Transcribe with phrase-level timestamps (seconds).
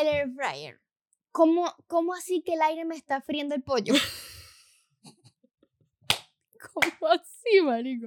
[0.00, 0.80] el air fryer.
[1.32, 3.94] ¿Cómo, ¿Cómo así que el aire me está friendo el pollo?
[6.74, 8.06] ¿Cómo así, marico?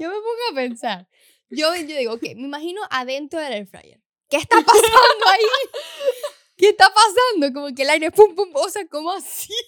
[0.00, 1.08] Yo me pongo a pensar.
[1.50, 4.00] Yo, yo digo, ok, me imagino adentro del air fryer.
[4.28, 5.44] ¿Qué está pasando ahí?
[6.56, 7.52] ¿Qué está pasando?
[7.52, 9.52] Como que el aire pum pum, o sea, ¿cómo así?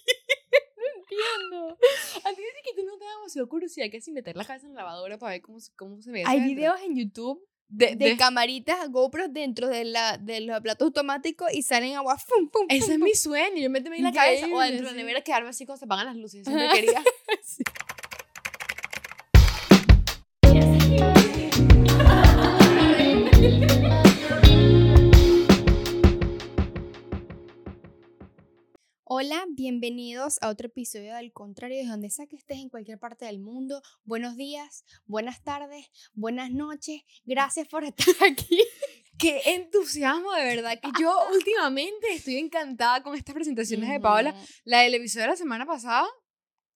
[0.77, 1.79] No entiendo.
[2.25, 4.67] A ti dice que tú no te da demasiado curiosidad que si meter la cabeza
[4.67, 6.21] en la lavadora para ver cómo, se- cómo se ve.
[6.27, 6.47] Hay adentro?
[6.57, 11.53] videos en YouTube de, de de- camaritas GoPro dentro de, la, de los platos automáticos
[11.53, 12.67] y salen agua pum pum.
[12.69, 13.05] Ese pum, es pum.
[13.05, 13.57] mi sueño.
[13.63, 16.07] Yo meterme en la cabeza o dentro de la nevera quedarme así cuando se apagan
[16.07, 16.45] las luces.
[16.45, 17.03] Siempre quería.
[29.17, 33.25] Hola, bienvenidos a otro episodio del Contrario, de donde sea que estés en cualquier parte
[33.25, 33.81] del mundo.
[34.03, 37.03] Buenos días, buenas tardes, buenas noches.
[37.25, 38.61] Gracias por estar aquí.
[39.17, 40.81] Qué entusiasmo, de verdad.
[40.81, 44.35] Que yo últimamente estoy encantada con estas presentaciones de Paola.
[44.65, 46.09] La del episodio de la semana pasada.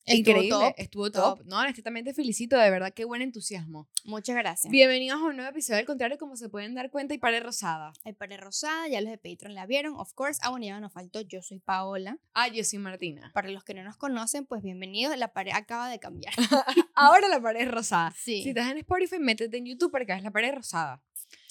[0.09, 0.51] Estuvo increíble.
[0.51, 1.39] top, estuvo top.
[1.39, 1.47] top.
[1.47, 2.93] No, honestamente felicito, de verdad.
[2.95, 3.89] Qué buen entusiasmo.
[4.05, 4.71] Muchas gracias.
[4.71, 7.93] Bienvenidos a un nuevo episodio del contrario, como se pueden dar cuenta, y pare rosada.
[8.05, 10.41] Hay pared rosada, ya los de Patreon la vieron, of course.
[10.43, 11.21] Ah, bueno, ya nos faltó.
[11.21, 12.19] Yo soy Paola.
[12.33, 13.31] Ah, yo soy Martina.
[13.35, 15.17] Para los que no nos conocen, pues bienvenidos.
[15.19, 16.33] La pared acaba de cambiar.
[16.95, 18.13] Ahora la pared rosada.
[18.17, 18.43] Sí.
[18.43, 21.03] Si estás en Spotify, métete en YouTube para que veas la pared rosada.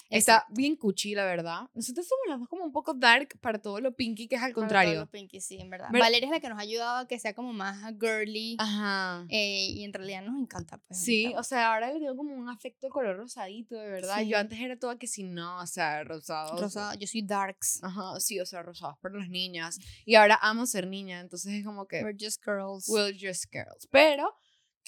[0.09, 1.69] Está bien cuchi, la verdad.
[1.73, 4.51] Nosotros somos las dos como un poco dark para todo lo pinky, que es al
[4.51, 4.99] Para todos contrario.
[5.01, 5.89] los Pinky, sí, en verdad.
[5.91, 8.55] Ver- Valeria es la que nos ha ayudado a que sea como más girly.
[8.59, 9.25] Ajá.
[9.29, 10.99] eh, y en realidad nos encanta, pues.
[11.01, 14.17] Sí, o sea, ahora le tengo como un afecto color rosadito, de verdad.
[14.19, 14.29] Sí.
[14.29, 16.59] Yo antes era toda que si no, o sea, rosado.
[16.61, 17.83] Rosada, yo soy darks.
[17.83, 19.77] Ajá, sí, o sea, rosados para las niñas.
[20.05, 22.87] Y ahora amo ser niña, entonces es como que, We're just girls.
[22.87, 23.87] we're just girls.
[23.91, 24.33] Pero,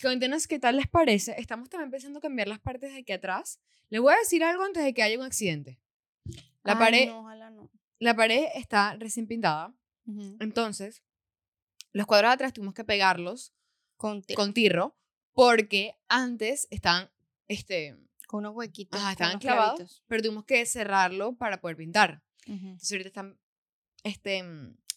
[0.02, 1.36] cuéntenos qué tal les parece.
[1.40, 3.60] Estamos también empezando a cambiar las partes de aquí atrás.
[3.90, 5.80] Les voy a decir algo antes de que haya un accidente.
[6.64, 7.70] La Ay, pared, no, ojalá no.
[8.00, 9.74] la pared está recién pintada,
[10.06, 10.38] Ujú.
[10.40, 11.04] entonces
[11.94, 13.54] los cuadros de atrás tuvimos que pegarlos
[13.98, 14.96] Con, con tirro
[15.34, 17.10] porque antes estaban,
[17.48, 17.98] este,
[18.28, 19.00] con unos huequitos.
[19.00, 20.04] ajá, estaban clavados, clavitos.
[20.08, 22.22] pero tuvimos que cerrarlo para poder pintar.
[22.46, 22.56] Ujú.
[22.68, 23.40] Entonces ahorita están
[24.04, 24.44] este,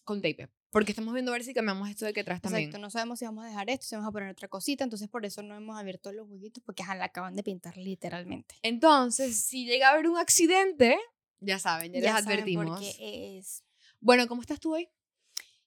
[0.05, 0.49] con tape.
[0.72, 2.65] Porque estamos viendo a ver si cambiamos esto de aquí atrás también.
[2.65, 5.06] Exacto, no sabemos si vamos a dejar esto, si vamos a poner otra cosita, entonces
[5.06, 8.55] por eso no hemos abierto los huequitos, porque ajá, la acaban de pintar literalmente.
[8.62, 10.99] Entonces, si llega a haber un accidente,
[11.41, 12.81] ya saben, ya, les saben por advertimos.
[12.81, 13.65] qué es.
[14.00, 14.88] Bueno, ¿cómo estás tú hoy?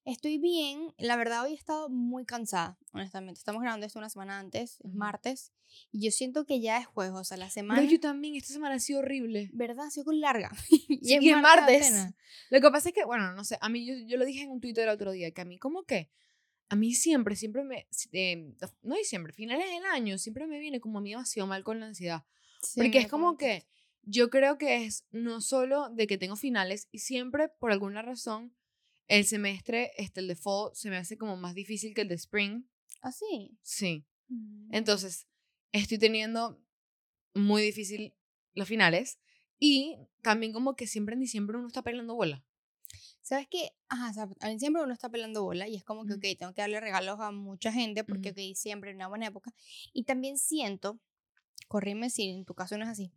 [0.06, 3.40] Estoy bien, la verdad hoy he estado muy cansada, honestamente.
[3.40, 5.52] Estamos grabando esto una semana antes, es martes,
[5.92, 8.54] y yo siento que ya es jueves, o sea, la semana, Pero yo también, esta
[8.54, 9.50] semana ha sido horrible.
[9.52, 9.88] ¿verdad?
[9.88, 10.52] Ha sido con larga.
[10.70, 11.88] Sí, y es martes.
[11.88, 12.14] apenas.
[12.52, 14.52] Lo que pasa es que, bueno, no sé, a mí, yo, yo lo dije en
[14.52, 16.12] un Twitter el otro día, que a mí como que,
[16.70, 21.00] a mí siempre, siempre me, eh, no diciembre, finales del año, siempre me viene como
[21.00, 22.26] a mí demasiado mal con la ansiedad.
[22.62, 23.66] Sí, Porque es como que
[24.04, 28.56] yo creo que es no solo de que tengo finales y siempre, por alguna razón,
[29.08, 32.16] el semestre, este, el de fall, se me hace como más difícil que el de
[32.16, 32.66] spring.
[33.02, 33.58] ¿Ah, sí?
[33.62, 34.06] Sí.
[34.30, 34.74] Mm.
[34.74, 35.28] Entonces,
[35.72, 36.62] estoy teniendo
[37.34, 38.16] muy difícil
[38.54, 39.20] los finales
[39.60, 42.44] y también como que siempre en diciembre uno está pelando bola.
[43.22, 43.72] ¿Sabes qué?
[43.90, 46.20] Ajá, o sea, en diciembre uno está pelando bola y es como que, Ujú.
[46.20, 48.34] ok, tengo que darle regalos a mucha gente porque, Ujú.
[48.34, 49.54] ok, diciembre es una buena época.
[49.94, 51.00] Y también siento,
[51.68, 53.12] corrime si en tu caso no es así,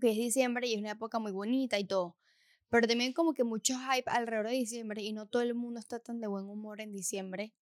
[0.00, 2.16] que es diciembre y es una época muy bonita y todo.
[2.68, 6.00] Pero también como que mucho hype alrededor de diciembre y no todo el mundo está
[6.00, 7.54] tan de buen humor en diciembre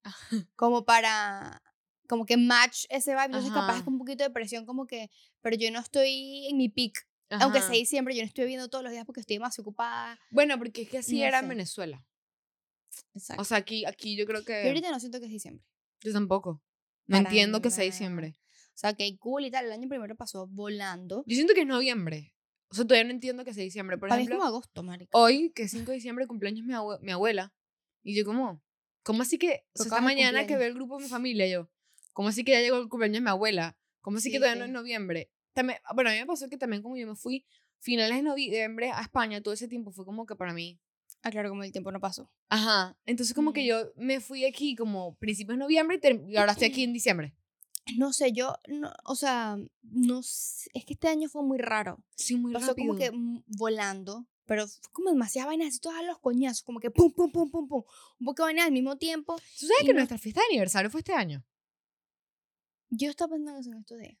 [0.55, 1.61] como para,
[2.07, 3.25] como que match ese vibe.
[3.25, 3.85] Entonces capaz es Ajá.
[3.85, 5.11] como un poquito de presión como que,
[5.41, 7.07] pero yo no estoy en mi peak.
[7.29, 7.67] Aunque Ajá.
[7.67, 10.19] sea diciembre, yo no estoy viendo todos los días porque estoy más ocupada.
[10.29, 12.05] Bueno, porque es que así No era en Venezuela.
[13.13, 13.41] Exacto.
[13.41, 14.63] O sea, aquí, aquí yo creo que...
[14.63, 15.65] Yo ahorita no siento que es diciembre.
[16.01, 16.61] Yo tampoco.
[17.07, 18.35] No entiendo que sea diciembre.
[18.75, 19.65] O sea, que cool y tal.
[19.65, 21.23] El año primero pasó volando.
[21.25, 22.34] Yo siento que es noviembre.
[22.69, 23.97] O sea, todavía no entiendo que sea diciembre.
[23.97, 25.09] Por Para mí es ejemplo, como agosto, marica.
[25.17, 27.53] hoy, que es 5 de diciembre, cumpleaños mi, abue- mi abuela.
[28.03, 28.61] Y yo como,
[29.03, 30.59] ¿cómo así que, o sea, esta mañana que cumpleaños.
[30.59, 31.69] veo el grupo de mi familia, yo,
[32.13, 33.77] ¿cómo así que ya llegó el cumpleaños de mi abuela?
[34.01, 35.31] ¿Cómo así Sí, que todavía no es noviembre?
[35.53, 37.45] También, ah, bueno, a mí me pasó que también como yo me fui
[37.79, 40.79] finales de noviembre a España, todo ese tiempo fue como que para mí,
[41.23, 42.29] Ah, claro, como el tiempo no pasó.
[42.49, 43.65] ajá, entonces como que Mm.
[43.65, 47.33] yo me fui aquí como principios de noviembre y, y ahora estoy aquí en diciembre.
[47.97, 52.03] No sé, yo, no, o sea, no sé, es que este año fue muy raro.
[52.15, 52.87] Sí, muy pasó rápido.
[52.87, 56.89] como que mm, volando, pero fue como demasiadas vainas así, todas los coñazos, como que
[56.89, 57.83] pum, pum, pum, pum, pum.
[58.19, 59.35] Un poco de vainas al mismo tiempo.
[59.59, 61.43] ¿Tú sabes que no- nuestra fiesta de aniversario fue este año?
[62.89, 64.17] Yo estaba pensando eso en estos días.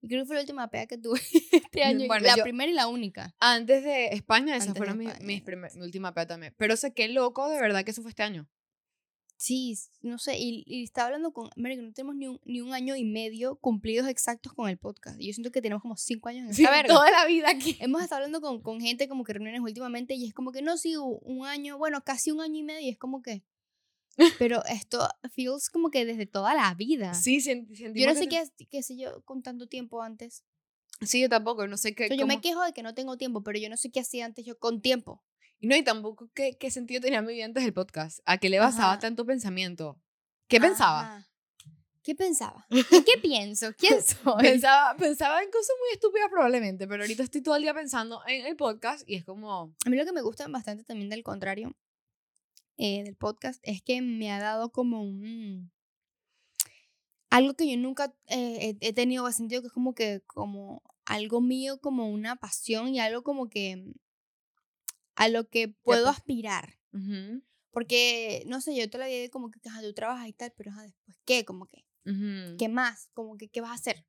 [0.00, 1.18] Y creo que fue la última pega que tuve
[1.52, 2.06] este año.
[2.06, 3.34] Bueno, la yo- primera y la única.
[3.40, 6.54] Antes de España, esa fue mi, primer- mi última pea también.
[6.56, 8.48] Pero sé qué loco, de verdad, que eso fue este año.
[9.40, 12.74] Sí, no sé, y, y estaba hablando con, América, no tenemos ni un, ni un
[12.74, 15.16] año y medio cumplidos exactos con el podcast.
[15.20, 16.88] Yo siento que tenemos como cinco años en Sí, verga.
[16.88, 17.76] toda la vida aquí.
[17.80, 20.76] Hemos estado hablando con, con gente como que reuniones últimamente y es como que no,
[20.76, 23.44] sí, un año, bueno, casi un año y medio y es como que...
[24.40, 27.14] Pero esto feels como que desde toda la vida.
[27.14, 30.42] Sí, yo no sé qué, qué sé yo con tanto tiempo antes.
[31.00, 32.06] Sí, yo tampoco, no sé qué.
[32.06, 34.00] O sea, yo me quejo de que no tengo tiempo, pero yo no sé qué
[34.00, 35.22] hacía antes yo con tiempo.
[35.60, 38.20] Y no, y tampoco qué, qué sentido tenía mi vida antes del podcast.
[38.26, 39.00] ¿A qué le basaba Ajá.
[39.00, 40.00] tanto pensamiento?
[40.46, 41.00] ¿Qué pensaba?
[41.00, 41.28] Ajá.
[42.08, 42.66] ¿Qué pensaba?
[42.70, 43.74] ¿En qué pienso?
[43.76, 44.40] ¿Quién soy?
[44.40, 48.46] Pensaba, pensaba en cosas muy estúpidas probablemente, pero ahorita estoy todo el día pensando en
[48.46, 49.74] el podcast y es como...
[49.84, 51.76] A mí lo que me gusta bastante también del contrario
[52.78, 55.70] eh, del podcast es que me ha dado como un...
[57.28, 61.78] Algo que yo nunca eh, he, tenido sentido que es como que como algo mío,
[61.78, 63.84] como una pasión y algo como que
[65.18, 66.78] a lo que puedo te- aspirar.
[66.92, 70.52] ujú, Porque, no sé, yo te la vida como que ajá, tú trabajas y tal,
[70.56, 71.44] pero ajá, después, ¿qué?
[71.44, 72.56] Como que, ujú.
[72.58, 73.08] ¿qué más?
[73.12, 74.04] Como que, ¿qué vas a hacer?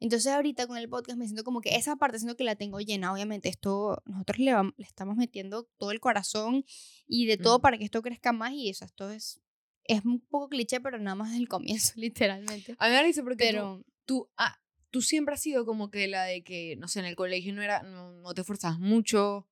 [0.00, 2.78] Entonces ahorita con el podcast me siento como que esa parte siento que la tengo
[2.80, 6.64] llena, obviamente esto nosotros le, vam- le estamos metiendo todo el corazón
[7.08, 7.62] y de todo Mm.
[7.62, 9.40] para que esto crezca más y eso, esto es,
[9.84, 12.76] es un poco cliché, pero nada más del comienzo, literalmente.
[12.78, 16.06] A mí me dice porque tú- Pero, tú, ah, tú siempre has sido como que
[16.06, 19.48] la de que, no sé, en el colegio no era, no, no te esforzabas mucho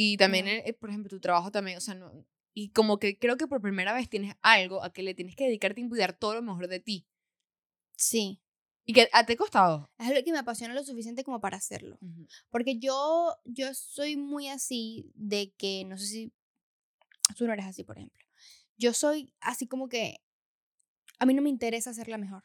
[0.00, 2.24] y también, eh, por ejemplo, tu trabajo también, o sea, no,
[2.54, 5.46] y como que creo que por primera vez tienes algo a que le tienes que
[5.46, 7.08] dedicar tiempo y dar todo lo mejor de ti.
[7.96, 8.40] sí,
[8.84, 9.90] Y que ah, te ha costado.
[9.98, 11.98] es algo que me apasiona lo suficiente como para hacerlo.
[12.48, 16.32] Porque yo, yo soy muy así de que, no sé si
[17.36, 18.24] tú no eres así, por ejemplo.
[18.76, 20.20] Yo soy así como que
[21.18, 22.44] a mí no me interesa ser la mejor.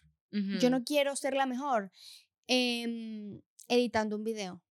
[0.60, 1.92] Yo no quiero ser la mejor
[2.48, 4.64] em, editando un video.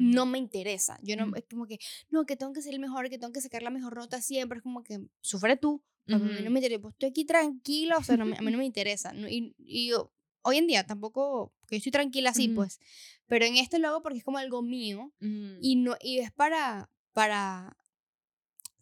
[0.00, 0.98] No me interesa.
[1.02, 1.36] Yo no, Ujú.
[1.36, 1.78] es como que,
[2.10, 4.58] no, que tengo que ser el mejor, que tengo que sacar la mejor nota siempre.
[4.58, 5.82] Es como que, sufre tú.
[6.08, 6.80] A mí no me interesa.
[6.82, 9.12] Pues estoy aquí tranquila, o sea, no a mí no me interesa.
[9.12, 10.10] no- y, y yo-
[10.42, 12.80] hoy en día tampoco, que yo estoy tranquila así, pues.
[13.26, 15.12] Pero en este lo hago porque es como algo mío
[15.60, 17.76] y no y es para para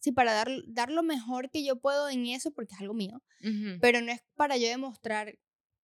[0.00, 3.22] sí para dar, dar lo mejor que yo puedo en eso porque es algo mío
[3.80, 5.38] pero no es para yo demostrar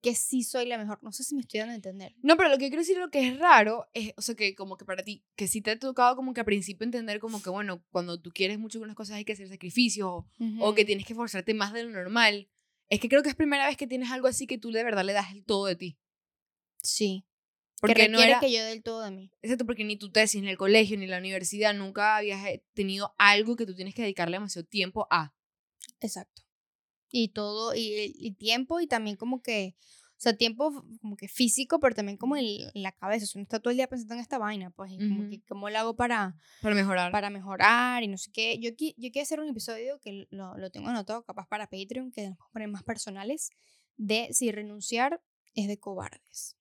[0.04, 2.50] que sí soy la mejor no sé si me estoy dando a entender No, pero
[2.50, 5.02] lo que quiero decir, lo que es raro, es, o sea, que como que para
[5.02, 8.20] ti, que sí te ha tocado como que al principio entender como que, bueno, cuando
[8.20, 10.26] tú quieres mucho unas cosas hay que hacer sacrificios o,
[10.60, 12.50] o que tienes que esforzarte más de lo normal.
[12.90, 15.04] Es que creo que es primera vez que tienes algo así que tú de verdad
[15.04, 15.98] le das el todo de ti.
[16.82, 17.24] sí
[17.80, 20.10] Porque que no era, que yo dé el todo de mí exacto, porque ni tu
[20.10, 23.94] tesis, ni el colegio, ni la universidad, nunca habías eh, tenido algo que tú tienes
[23.94, 25.34] que dedicarle demasiado tiempo a.
[26.00, 26.42] exacto
[27.16, 29.76] y todo y, y tiempo y también como que
[30.16, 32.44] o sea tiempo como que físico pero también como en
[32.74, 34.98] la cabeza o sea, uno está todo el día pensando en esta vaina pues y
[34.98, 35.30] como Ujú.
[35.30, 37.12] que cómo lo hago para Para mejorar.
[37.12, 38.58] para mejorar y no sé qué.
[38.58, 42.10] Yo, qui- yo quiero hacer un episodio que lo, lo tengo anotado, capaz para Patreon,
[42.10, 43.50] que nos poner más personales,
[43.96, 45.20] de si renunciar
[45.54, 46.56] es de cobardes.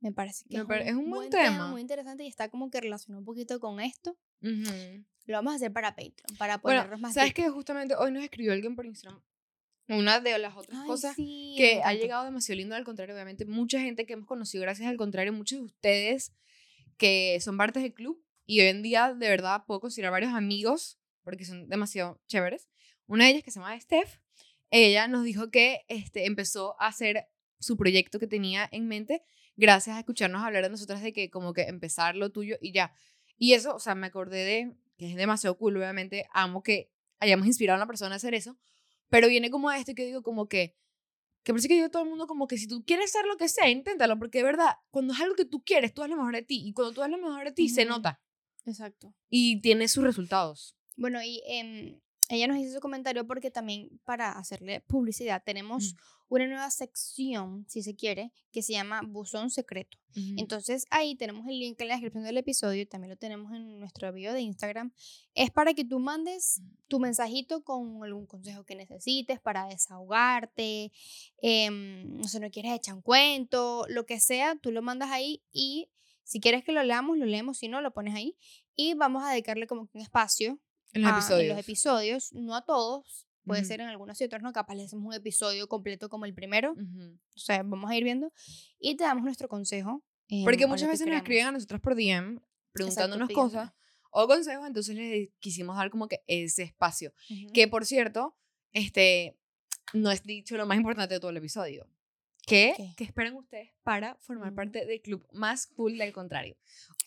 [0.00, 1.42] Me parece que Me es, un, es un buen buen tema.
[1.44, 1.70] tema.
[1.72, 4.16] muy interesante y está como que relacionado un poquito con esto.
[4.42, 5.04] Ujú.
[5.26, 7.44] Lo vamos a hacer para Patreon, para Bueno, ponernos más ¿sabes deep.
[7.46, 9.20] que Justamente hoy nos escribió alguien por Instagram.
[9.88, 13.46] Una de las otras Ay, cosas sí, que ha llegado demasiado lindo al contrario, obviamente,
[13.46, 16.32] mucha gente que hemos conocido gracias al contrario, muchos de ustedes
[16.98, 20.98] que son partes del club y hoy en día de verdad puedo considerar varios amigos
[21.22, 22.68] porque son demasiado chéveres.
[23.06, 24.20] Una de ellas que se llama Steph,
[24.70, 27.26] ella nos dijo que este, empezó a hacer
[27.58, 29.22] su proyecto que tenía en mente
[29.56, 32.92] gracias a escucharnos hablar de nosotras de que como que empezar lo tuyo y ya.
[33.36, 37.46] Y eso, o sea, me acordé de que es demasiado cool, obviamente, amo que hayamos
[37.46, 38.58] inspirado a una persona a hacer eso,
[39.08, 40.76] pero viene como a esto que digo como que
[41.42, 43.38] que por eso que digo todo el mundo como que si tú quieres hacer lo
[43.38, 46.16] que sea, inténtalo, porque de verdad, cuando es algo que tú quieres, tú das lo
[46.16, 48.20] mejor de ti, y cuando tú das lo mejor de ti, se nota,
[48.66, 49.14] Exacto.
[49.30, 50.76] y tiene sus resultados.
[50.96, 55.94] Bueno, y em, ella nos hizo su comentario porque también para hacerle publicidad tenemos
[56.28, 59.98] una nueva sección, si se quiere, que se llama Buzón Secreto.
[60.36, 64.12] Entonces ahí tenemos el link en la descripción del episodio, también lo tenemos en nuestro
[64.12, 64.92] video de Instagram.
[65.34, 70.90] Es para que tú mandes tu mensajito con algún consejo que necesites para desahogarte,
[71.40, 75.42] em, no sé, no quieres echar un cuento, lo que sea, tú lo mandas ahí
[75.52, 75.88] y
[76.24, 78.36] si quieres que lo leamos, lo leemos, si no, lo pones ahí
[78.74, 80.58] y vamos a dedicarle como que un espacio
[80.92, 81.42] en los a- episodios.
[81.42, 84.84] en los episodios, no a todos, puede ser en algunos y otros no, capaz le
[84.84, 88.30] hacemos un episodio completo como el primero, o sea, vamos a ir viendo
[88.78, 90.04] y te damos nuestro consejo.
[90.28, 92.40] em, Porque muchas veces nos escriben a nosotras por DM
[92.72, 93.50] preguntándonos pidiendo.
[93.50, 93.72] cosas
[94.10, 97.12] o consejos, entonces les quisimos dar como que ese espacio.
[97.54, 98.36] Que por cierto,
[98.72, 99.38] este
[99.94, 101.88] no es dicho lo más importante de todo el episodio,
[102.48, 102.74] ¿Qué?
[102.76, 102.94] ¿Qué?
[102.96, 106.56] ¿Qué esperan ustedes para formar parte del club más cool del contrario?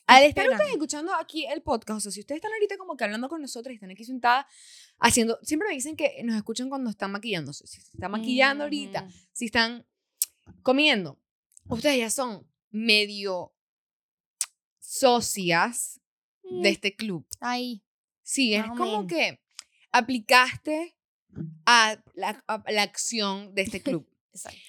[0.08, 0.54] Al estar esperan?
[0.54, 3.42] ustedes escuchando aquí el podcast, o sea, si ustedes están ahorita como que hablando con
[3.42, 4.46] nosotros y están aquí sentadas
[5.00, 9.08] haciendo, siempre me dicen que nos escuchan cuando están maquillándose, si se están maquillando ahorita,
[9.32, 9.86] si están
[10.64, 11.20] comiendo,
[11.70, 13.54] ustedes ya son medio
[14.80, 16.02] socias
[16.44, 17.26] de Mm, este club.
[17.40, 17.84] Ahí.
[18.24, 19.40] Sí, es como que
[19.92, 20.96] aplicaste
[21.66, 24.08] a la, a la acción de este club.
[24.34, 24.60] Exacto.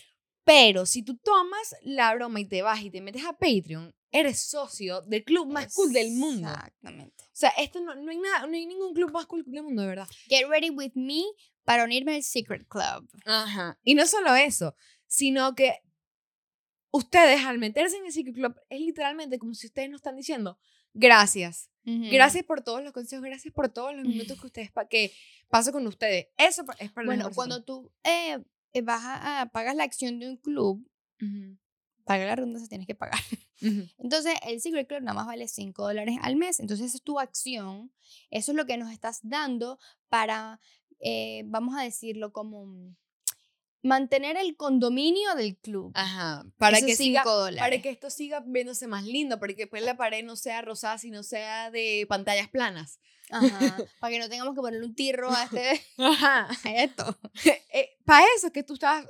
[0.44, 4.40] Pero si tú tomas la broma y te vas y te metes a Patreon, eres
[4.40, 6.48] socio del club más cool del mundo.
[6.48, 7.24] O Exactamente.
[7.32, 9.88] sea, esto no, no hay nada, no hay ningún club más cool del mundo, de
[9.88, 10.08] verdad.
[10.28, 11.22] Get ready with me
[11.64, 13.08] para unirme al Secret Club.
[13.24, 13.78] Ajá.
[13.82, 14.74] Y no solo eso,
[15.06, 15.78] sino que
[16.90, 20.58] ustedes al meterse en el Secret Club es literalmente como si ustedes nos están diciendo
[20.92, 21.70] gracias.
[21.84, 22.04] Ujú.
[22.10, 25.12] Gracias por todos los consejos, gracias por todos los minutos que ustedes pa que
[25.48, 26.26] paso con ustedes.
[26.36, 28.38] Eso es para Bueno, cuando tú eh,
[28.80, 30.88] vas a, pagas la acción de un club,
[31.18, 31.58] personas.
[32.04, 33.20] para la redundancia tienes que pagar.
[33.98, 36.58] Entonces, el Secret Club nada más vale 5 dólares al mes.
[36.58, 37.92] Entonces, esa es tu acción.
[38.30, 40.60] Eso es lo que nos estás dando para,
[41.00, 42.96] eh, vamos a decirlo, como
[43.82, 45.92] mantener el condominio del club.
[45.94, 46.44] Ajá.
[46.56, 47.60] Para que siga, dólares.
[47.60, 50.98] para que esto siga viéndose más lindo, para que después la pared no sea rosada,
[50.98, 53.00] sino sea de pantallas planas.
[53.32, 56.48] Ajá, para que no tengamos que ponerle un tirro a, este, Ajá.
[56.64, 57.18] a esto.
[58.04, 59.06] para eso es que tú estás,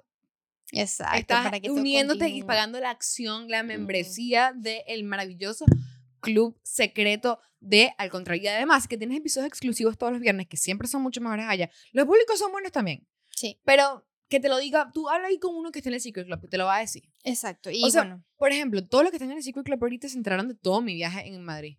[0.70, 1.18] Exacto.
[1.18, 5.66] estás para que uniéndote y pagando la acción, la membresía del maravilloso
[6.20, 8.44] club secreto de Al Contrario.
[8.44, 11.70] Y además que tienes episodios exclusivos todos los viernes, que siempre son mucho mejores allá.
[11.92, 13.06] Los públicos son buenos también.
[13.30, 16.00] Sí, Pero que te lo diga, tú habla ahí con uno que esté en el
[16.00, 17.02] Secret Club, que te lo va a decir.
[17.22, 17.70] exacto.
[17.70, 20.08] Y O sea, bueno, Por ejemplo, todos los que están en el Secret Club ahorita
[20.08, 21.76] se enteraron de todo mi viaje en Madrid.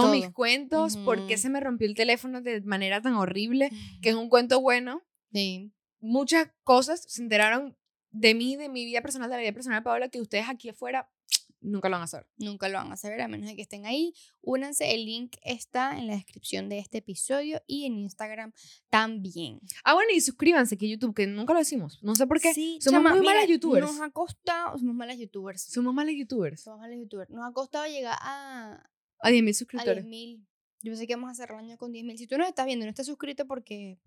[0.00, 3.70] Todos mis cuentos, por qué se me rompió el teléfono de manera tan horrible,
[4.00, 5.02] que es un cuento bueno.
[5.32, 5.72] sí.
[6.04, 7.76] Muchas cosas se enteraron
[8.10, 10.68] de mí, de mi vida personal, de la vida personal de Paola, que ustedes aquí
[10.68, 11.08] afuera
[11.60, 12.26] nunca lo van a saber.
[12.38, 14.14] Nunca lo van a saber a menos de que estén ahí.
[14.40, 18.52] Únanse, el link está en la descripción de este episodio y en Instagram
[18.90, 19.60] también.
[19.84, 22.00] Ah, bueno, y suscríbanse que YouTube, que nunca lo decimos.
[22.02, 22.52] No sé por qué.
[22.52, 23.86] Sí, Somos chama, muy mira, malas youtubers.
[23.86, 25.62] Nos ha costado, somos malas youtubers.
[25.62, 26.62] Somos malos youtubers.
[26.62, 27.30] Somos malas youtubers.
[27.30, 28.90] Nos ha costado llegar a,
[29.22, 30.04] A 10 mil a suscriptores.
[30.04, 30.44] 10.000.
[30.82, 32.16] Yo pensé que vamos a cerrar el año con 10.000.
[32.18, 33.98] Si tú nos estás viendo y no estás suscrito porque,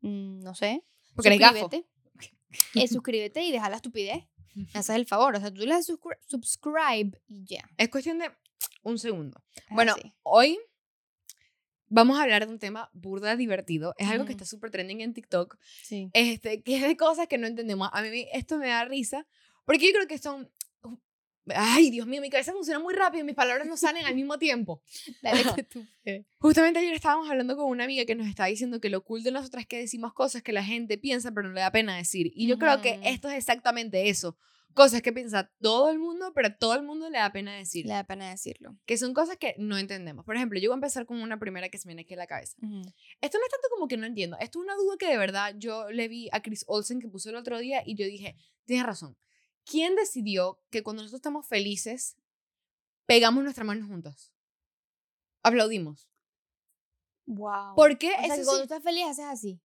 [0.00, 0.82] mm, no sé,
[1.14, 1.58] Porque eres gafo.
[1.60, 1.88] suscríbete.
[2.74, 4.24] Eh, suscríbete y deja la estupidez.
[4.54, 5.36] Me haces el favor.
[5.36, 5.86] O sea, tú le das
[6.26, 7.62] subscribe y ya.
[7.76, 8.30] Es cuestión de
[8.82, 9.40] un segundo.
[9.54, 10.12] Es Bueno, así.
[10.22, 10.58] hoy
[11.88, 13.94] vamos a hablar de un tema burda divertido.
[13.98, 14.38] Es algo que Ujú.
[14.42, 15.56] está súper trending en TikTok.
[15.82, 16.10] sí.
[16.14, 17.88] Este, que es de cosas que no entendemos.
[17.92, 19.26] A mí esto me da risa
[19.64, 20.50] porque yo creo que son...
[21.54, 24.38] Ay, Dios mío, mi cabeza funciona muy rápido y mis palabras no salen al mismo
[24.38, 24.82] tiempo.
[25.22, 25.86] Dale que tú.
[26.38, 29.32] Justamente ayer estábamos hablando con una amiga que nos estaba diciendo que lo cool de
[29.32, 32.32] nosotras es que decimos cosas que la gente piensa pero no le da pena decir.
[32.34, 34.36] Y yo creo que esto es exactamente eso.
[34.74, 37.86] Cosas que piensa todo el mundo, pero a todo el mundo le da pena decir.
[37.86, 38.76] Le da pena decirlo.
[38.86, 40.24] Que son cosas que no entendemos.
[40.24, 42.18] Por ejemplo, yo voy a empezar con una primera que se me viene aquí a
[42.18, 42.56] la cabeza.
[42.56, 44.36] Esto no es tanto como que no entiendo.
[44.38, 47.30] Esto es una duda que de verdad yo le vi a Chris Olsen que puso
[47.30, 49.16] el otro día y yo dije, tienes razón.
[49.64, 52.16] ¿Quién decidió que cuando nosotros estamos felices,
[53.06, 54.32] pegamos nuestras manos juntas?
[55.42, 56.08] Aplaudimos.
[57.26, 57.74] Wow.
[57.76, 58.08] ¿Por qué?
[58.08, 59.60] O sea, Eso que sí- cuando estás feliz haces así.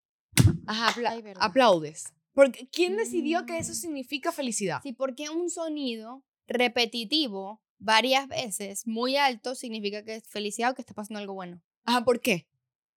[0.68, 1.44] Ajá, apla- Ay, verdad.
[1.44, 2.14] aplaudes.
[2.34, 3.76] Porque ¿quién decidió que eso Mm.
[3.76, 4.80] significa felicidad?
[4.84, 10.82] Sí, porque un sonido repetitivo varias veces, muy alto, significa que es felicidad o que
[10.82, 11.62] está pasando algo bueno.
[11.86, 12.48] Ajá, ¿por qué?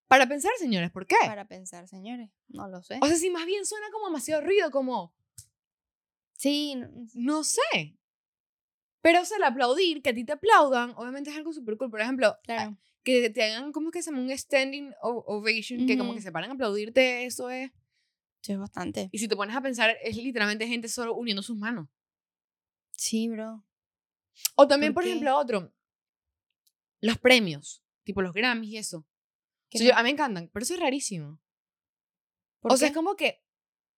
[0.07, 1.17] Para pensar, señores, ¿por qué?
[1.27, 2.31] Para pensar, señores.
[2.49, 2.99] No lo sé.
[3.03, 5.13] O sea, si más bien suena como demasiado ruido, como,
[6.39, 7.97] Sí, no- no sé.
[9.03, 11.91] Pero o sea, el aplaudir, que a ti te aplaudan, obviamente es algo súper cool.
[11.91, 12.77] Por ejemplo, claro.
[13.03, 14.23] que te hagan, ¿cómo es que se llama?
[14.23, 17.71] Un standing ovation, que como que se paran a aplaudirte, eso es.
[18.43, 19.09] Sí, es bastante.
[19.13, 21.89] Y si te pones a pensar, es literalmente gente solo uniendo sus manos.
[22.93, 23.65] Sí, bro.
[24.57, 25.73] O también, ¿Por por, ejemplo, otro,
[27.01, 28.99] los premios, tipo los Grammys y eso.
[28.99, 29.07] O
[29.71, 31.41] ¿Qué sea, yo- a mí me encantan, pero eso es rarísimo.
[32.61, 33.43] ¿Por O sea, es como que,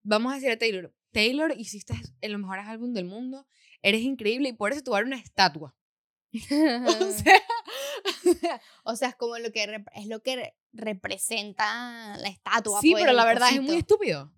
[0.03, 3.47] vamos a decir a Taylor, Taylor, hiciste el mejor álbum del mundo,
[3.83, 5.75] eres increíble y por eso te una estatua.
[6.33, 7.41] O sea,
[8.85, 12.81] O sea, es como lo que es lo que re- representa la estatua.
[12.81, 13.79] sí, pues, pero la verdad es muy cosito.
[13.95, 14.33] estúpido.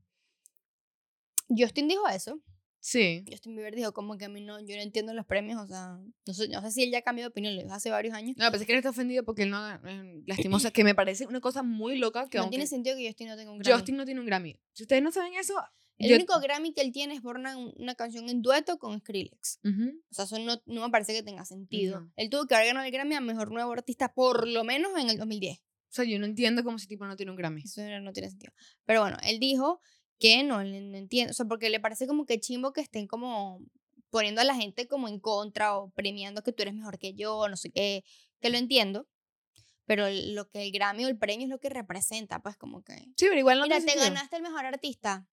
[1.49, 2.41] Justin dijo eso.
[2.81, 3.25] Sí.
[3.31, 5.99] Justin Bieber dijo como que a mí no, yo no entiendo los premios, o sea,
[6.27, 8.37] no sé, no sé si él ya cambió de opinión, lo dijo hace varios años.
[8.37, 11.41] No, pensé que él está ofendido porque él no, eh, lastimosa, que me parece una
[11.41, 13.77] cosa muy loca que no aunque tiene sentido que Justin no tenga un Grammy.
[13.79, 14.59] Justin no tiene un Grammy.
[14.73, 15.55] Si ustedes no saben eso,
[15.99, 18.99] el yo- único Grammy que él tiene es por una, una canción en dueto con
[19.01, 19.61] Skrillex.
[19.65, 20.01] Ujú.
[20.11, 21.99] O sea, eso no, no me parece que tenga sentido.
[21.99, 22.11] Ujú.
[22.17, 25.11] Él tuvo que haber ganado el Grammy a Mejor Nuevo Artista por lo menos en
[25.11, 25.59] el 2010.
[25.59, 27.63] O sea, yo no entiendo cómo ese tipo no tiene un Grammy.
[27.63, 28.53] Eso no tiene sentido.
[28.87, 29.81] Pero bueno, él dijo
[30.19, 30.43] qué?
[30.43, 31.33] No, no entiendo.
[31.33, 33.61] O sea, porque le parece como que chimbo que estén como
[34.11, 37.49] poniendo a la gente como en contra o premiando que tú eres mejor que yo,
[37.49, 38.05] no sé qué,
[38.41, 39.07] que lo entiendo.
[39.85, 42.95] Pero lo que el Grammy o el premio es lo que representa, pues como que...
[43.17, 44.05] Sí, pero igual no Mira, te sentido.
[44.05, 45.27] ganaste el mejor artista.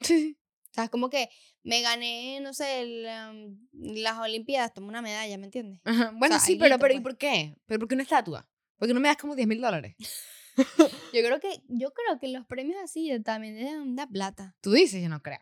[0.00, 0.38] Sí.
[0.70, 1.30] O sea, es como que
[1.62, 5.80] me gané, no sé, el, um, las Olimpiadas, tomé una medalla, ¿me entiendes?
[5.84, 6.12] Ajá.
[6.16, 7.02] Bueno, sea, sí, pero, pero ¿y pues.
[7.14, 7.56] por qué?
[7.66, 8.48] ¿Pero por qué una estatua?
[8.76, 9.96] ¿Por qué no me das como 10 mil dólares?
[11.12, 14.56] Yo creo que, yo creo que los premios así también deben dar plata.
[14.62, 15.40] Tú dices, yo no creo.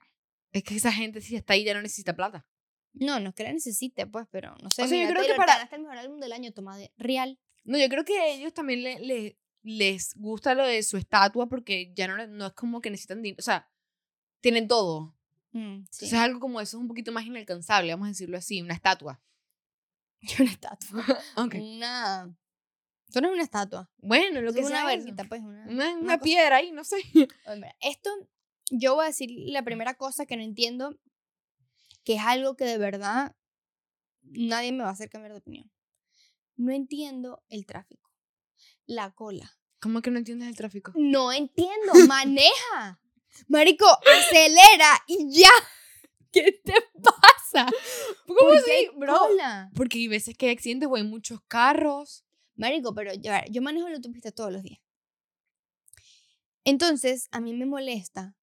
[0.52, 2.46] Es que esa gente si está ahí ya no necesita plata.
[2.94, 4.82] No, no es que la necesite, pues, pero no sé.
[4.82, 6.92] O sea, yo creo que Taylor, para- ganaste el mejor álbum del año, toma de
[6.96, 7.38] real.
[7.64, 11.48] No, yo creo que a ellos también le- le- les gusta lo de su estatua
[11.48, 13.40] porque ya no, no es como que necesitan dinero.
[13.40, 13.68] O sea,
[14.44, 15.16] tienen todo.
[15.52, 16.04] Mm, sí.
[16.04, 18.74] Entonces es algo como eso, es un poquito más inalcanzable, vamos a decirlo así, una
[18.74, 19.22] estatua.
[20.38, 21.02] una estatua.
[21.36, 21.54] Ok.
[21.54, 22.36] Una.
[23.08, 23.90] Eso no es una estatua.
[23.96, 25.40] Bueno, lo Eso que es una verguita, pues.
[25.40, 26.96] Una, Una, una piedra ahí, no sé.
[27.14, 28.10] Mira, esto,
[28.70, 30.94] yo voy a decir la primera cosa que no entiendo,
[32.04, 33.34] que es algo que de verdad
[34.24, 35.72] nadie me va a hacer cambiar de opinión.
[36.56, 38.10] No entiendo el tráfico.
[38.84, 39.58] La cola.
[39.80, 40.92] ¿Cómo que no entiendes el tráfico?
[40.96, 41.92] No entiendo.
[42.08, 43.00] Maneja.
[43.48, 45.50] Marico, acelera y ya.
[46.32, 47.66] ¿Qué te pasa?
[48.26, 49.18] ¿Cómo ¿Por así, hay bro?
[49.18, 49.70] cola?
[49.76, 52.24] Porque hay veces que hay accidentes o hay muchos carros.
[52.56, 54.80] Marico, pero ya, yo manejo la autopista todos los días.
[56.64, 58.34] Entonces, a mí me molesta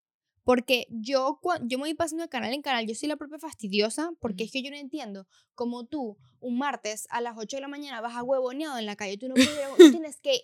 [0.44, 4.12] porque yo, yo me voy pasando de canal en canal, yo soy la propia fastidiosa
[4.20, 7.68] porque es que yo no entiendo como tú un martes a las 8 de la
[7.68, 10.42] mañana vas a huevoneado en la calle, tú no, puedes- tú tienes que,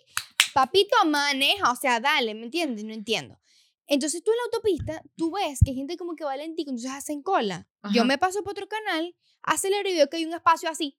[0.54, 2.84] papito, maneja, o sea, dale, ¿me entiendes?
[2.84, 3.38] No entiendo.
[3.88, 6.90] Entonces tú en la autopista, tú ves que hay gente como que va lentico, entonces
[6.90, 7.66] hacen cola.
[7.92, 8.04] Yo Ajá.
[8.04, 10.98] me paso por otro canal, acelero y veo que hay un espacio así.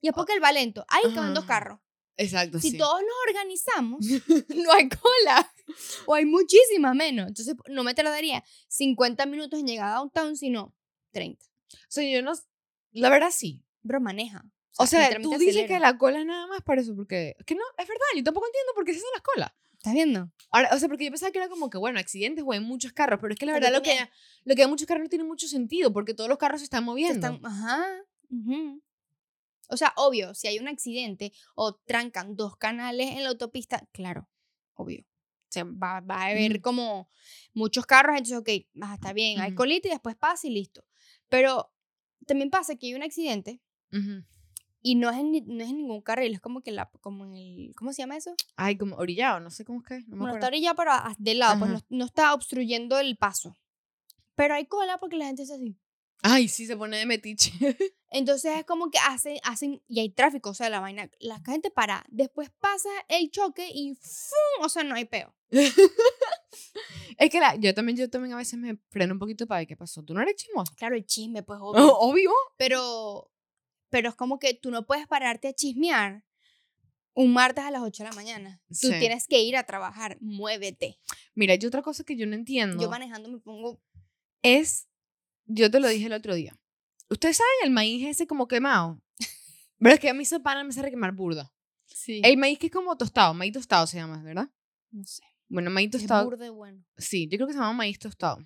[0.00, 0.84] Y es porque él va lento.
[0.88, 1.78] Ahí caben dos carros.
[2.16, 2.78] Exacto, Si sí.
[2.78, 4.00] todos nos organizamos,
[4.48, 5.52] no hay cola.
[6.06, 7.28] O hay muchísima menos.
[7.28, 10.74] Entonces, no me tardaría 50 minutos en llegar a downtown, sino
[11.12, 11.42] 30.
[11.44, 12.32] O sea, yo no...
[12.90, 13.64] La verdad sí.
[13.82, 14.44] Bro, maneja.
[14.78, 15.92] O sea, tú literalmente dices que acelera.
[15.92, 17.36] la cola es nada más para eso, porque...
[17.38, 19.52] Es que no, es verdad, yo tampoco entiendo por qué se hacen las colas.
[19.80, 20.30] ¿Estás viendo?
[20.50, 22.92] Ahora, o sea, porque yo pensaba que era como que, bueno, accidentes o hay muchos
[22.92, 24.10] carros, pero es que la verdad lo que, tiene-
[24.44, 26.84] lo que hay muchos carros no tiene mucho sentido, porque todos los carros se están
[26.84, 27.14] moviendo.
[27.14, 27.86] están- ajá.
[29.70, 34.28] O sea, obvio, si hay un accidente o trancan dos canales en la autopista, claro,
[34.74, 35.00] obvio.
[35.02, 37.08] O sea, va, va a haber como
[37.54, 40.84] muchos carros, entonces, ok, ah, está bien, hay colita y después pasa y listo.
[41.30, 41.72] Pero
[42.26, 43.60] también pasa que hay un accidente.
[44.82, 47.34] Y no es en, no es en ningún carril, es como que la, como en
[47.34, 48.34] el, ¿cómo se llama eso?
[48.56, 50.92] Ay, como orillado, no sé cómo es que es, no me Bueno, está orillado, pero
[51.18, 51.80] de lado, pues Ajá.
[51.88, 53.56] no, no está obstruyendo el paso.
[54.34, 55.76] Pero hay cola porque la gente es así.
[56.22, 57.52] Ay, sí, se pone de metiche.
[58.10, 61.70] Entonces es como que hacen, hacen, y hay tráfico, o sea, la vaina, la gente
[61.70, 64.64] para, después pasa el choque y ¡fum!
[64.64, 65.34] o sea, no hay peo.
[67.18, 69.68] es que la, yo, también, yo también a veces me freno un poquito para ver
[69.68, 70.02] qué pasó.
[70.02, 70.74] ¿Tú no eres chismoso?
[70.76, 71.96] Claro, el chisme, pues obvio.
[71.98, 72.32] Obvio.
[72.56, 73.30] Pero,
[73.90, 76.24] pero es como que tú no puedes pararte a chismear
[77.12, 78.62] un martes a las 8 de la mañana.
[78.68, 78.98] Tú Sí.
[78.98, 80.98] tienes que ir a trabajar, muévete.
[81.34, 83.82] Mira, y otra cosa que yo no entiendo Yo manejando me pongo,
[84.42, 84.88] es,
[85.44, 86.56] yo te lo dije el otro día.
[87.10, 89.02] ¿Ustedes saben el maíz ese como quemado?
[89.78, 91.52] Pero es que a mí ese pana me hace quemar burda.
[91.86, 92.22] sí.
[92.24, 94.48] El maíz que es como tostado, maíz tostado se llama, ¿verdad?
[94.92, 96.24] no sé, Bueno, maíz es tostado.
[96.24, 96.84] burde bueno.
[96.96, 98.38] Sí, yo creo que se llama maíz tostado.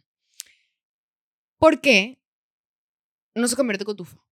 [1.58, 2.18] ¿Por qué
[3.34, 4.23] no se convierte en cotufa?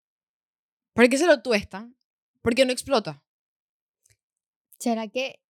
[0.92, 1.96] ¿Por qué se lo tuestan?
[2.42, 3.22] ¿Por qué no explota?
[4.78, 5.40] ¿Será que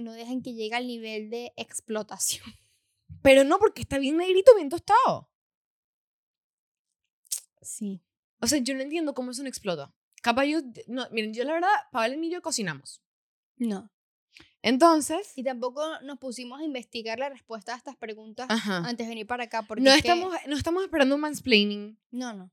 [0.00, 2.44] no dejan que llegue al nivel de explotación?
[3.22, 5.30] Pero no, porque está bien negrito, bien tostado.
[7.62, 8.02] Sí.
[8.40, 9.92] O sea, yo no entiendo cómo eso no explota.
[10.22, 13.02] Capaz yo, no, miren, yo la verdad, Pavel y yo cocinamos.
[13.56, 13.90] No.
[14.62, 18.78] Entonces, Y tampoco nos pusimos a investigar la respuesta a estas preguntas ajá.
[18.78, 19.62] antes de venir para acá.
[19.62, 21.98] Porque No es que- estamos, no estamos esperando un mansplaining.
[22.10, 22.50] No, no.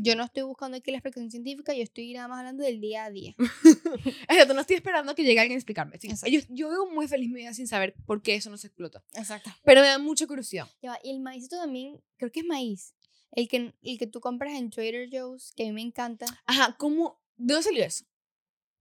[0.00, 3.04] Yo no estoy buscando aquí la explicación científica, yo estoy nada más hablando del día
[3.04, 3.34] a día.
[4.28, 5.98] Exacto, no estoy esperando que llegue alguien a explicarme.
[5.98, 8.68] Sí, yo, yo vivo muy feliz mi vida sin saber por qué eso no se
[8.68, 9.02] explota.
[9.14, 9.50] Exacto.
[9.64, 10.68] Pero me da mucha curiosidad.
[10.80, 12.94] Y el maízito también, creo que es maíz.
[13.32, 16.26] El que, el que tú compras en Trader Joe's, que a mí me encanta.
[16.46, 17.20] Ajá, ¿cómo?
[17.36, 18.04] ¿De dónde salió eso?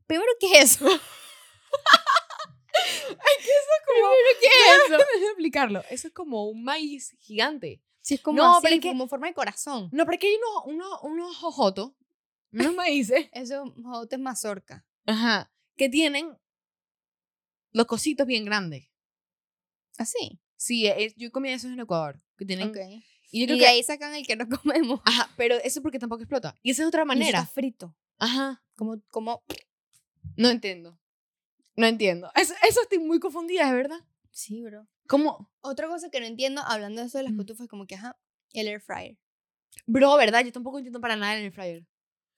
[0.06, 0.86] Primero, ¿qué es eso?
[0.86, 1.00] ¿Cómo?
[4.40, 4.98] ¿Qué es eso?
[4.98, 5.84] Déjame explicarlo.
[5.90, 7.82] Eso es como un maíz gigante.
[8.08, 9.90] Sí, es como No, así, pero es que- como forma de corazón.
[9.92, 11.92] No, pero aquí hay unos, unos, unos jojotos,
[12.54, 13.66] unos maíces, Eso
[14.10, 14.86] es mazorca.
[15.06, 16.38] ajá, que tienen
[17.74, 18.88] los cositos bien grandes.
[19.98, 20.40] Así.
[20.56, 22.70] Sí, es- yo comí esos en Ecuador, que tienen...
[22.70, 22.78] Ok.
[23.30, 23.68] Y yo Y creo de que...
[23.68, 25.02] ahí sacan el que no comemos.
[25.04, 26.56] Ajá, pero eso porque tampoco explota.
[26.64, 27.40] Y esa es otra Y manera.
[27.40, 27.94] está frito.
[28.20, 29.44] Ajá, Como, como,
[30.38, 30.98] no entiendo.
[31.76, 32.32] No entiendo.
[32.36, 34.00] Eso, eso estoy muy confundida, ¿es verdad?
[34.38, 34.88] Sí, bro.
[35.08, 35.52] ¿Cómo?
[35.62, 37.38] Otra cosa que no entiendo, hablando de eso de las Mm.
[37.38, 38.16] cotufas, como que, ajá,
[38.54, 39.18] el air fryer.
[39.88, 40.46] Bro, ¿verdad?
[40.46, 41.88] Yo tampoco entiendo para nada el air fryer.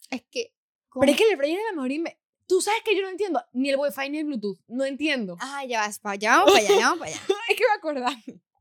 [0.10, 0.54] Es que...
[0.98, 3.10] Pero es que el air fryer es la mejor inve- Tú sabes que yo no
[3.10, 4.60] entiendo ni el Wi-Fi ni el Bluetooth.
[4.68, 5.36] No entiendo.
[5.42, 7.22] Ah, ya vas para allá, vamos para allá, ya vamos para allá.
[7.50, 8.14] es que me acordar.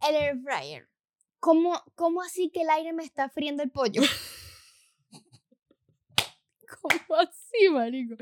[0.09, 0.88] El air fryer.
[1.38, 4.03] ¿Cómo, ¿Cómo así que el aire me está friendo el pollo?
[6.83, 8.16] ¿Cómo así, marico?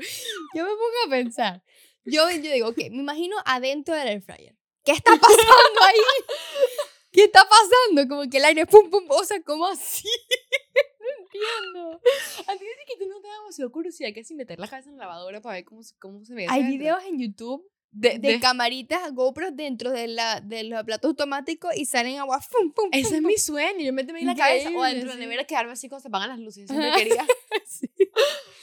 [0.53, 1.63] Yo me pongo a pensar.
[2.05, 4.56] Yo, yo digo, ok, me imagino adentro del air fryer.
[4.87, 5.95] ¿Qué está pasando ahí?
[7.11, 8.07] ¿Qué está pasando?
[8.07, 10.07] Como que el aire pum pum, o sea, ¿cómo así?
[10.99, 12.01] no entiendo.
[12.47, 14.97] A ti dice que tú no te demasiado curiosidad que si meter la cabeza en
[14.97, 16.43] la lavadora para ver cómo, cómo se ve.
[16.43, 16.69] Hay adentro.
[16.79, 21.75] videos en YouTube de, de, de- camaritas GoPros dentro de, la, de los platos automáticos
[21.75, 22.89] y salen agua pum pum.
[22.91, 23.79] Ese es mi sueño.
[23.83, 26.07] Yo meterme en la cabeza o Increíble, dentro de la nevera quedarme así cuando se
[26.09, 26.67] apagan las luces.
[26.69, 27.25] Siempre quería.
[27.67, 27.89] Sí.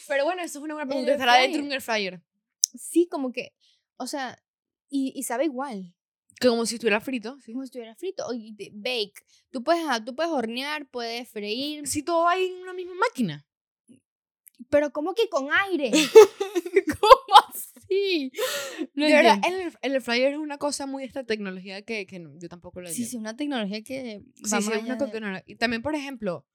[0.08, 1.12] Pero bueno, eso es una buena pregunta.
[1.12, 2.22] ¿Estará dentro de un air fryer?
[2.78, 3.54] Sí, como que,
[3.96, 4.42] o sea,
[4.88, 5.94] y, y sabe igual.
[6.40, 7.38] Como si estuviera frito.
[7.40, 7.53] Sí.
[7.53, 8.25] como si estuviera frito.
[8.27, 8.33] O
[8.73, 9.25] bake.
[9.51, 11.87] Tú puedes, tú puedes hornear, puedes freír.
[11.87, 13.47] Si todo va en una misma máquina.
[14.70, 15.90] Pero como que con aire.
[17.01, 18.33] ¿Cómo así?
[18.94, 19.79] No de verdad, entiendo.
[19.83, 22.88] el, el fryer es una cosa muy esta tecnología que, que no- yo tampoco lo
[22.88, 23.11] Sí, entiendo.
[23.11, 25.44] sí, una tecnología que Sí, sí, una de- tecnología.
[25.47, 26.47] Y también, por ejemplo,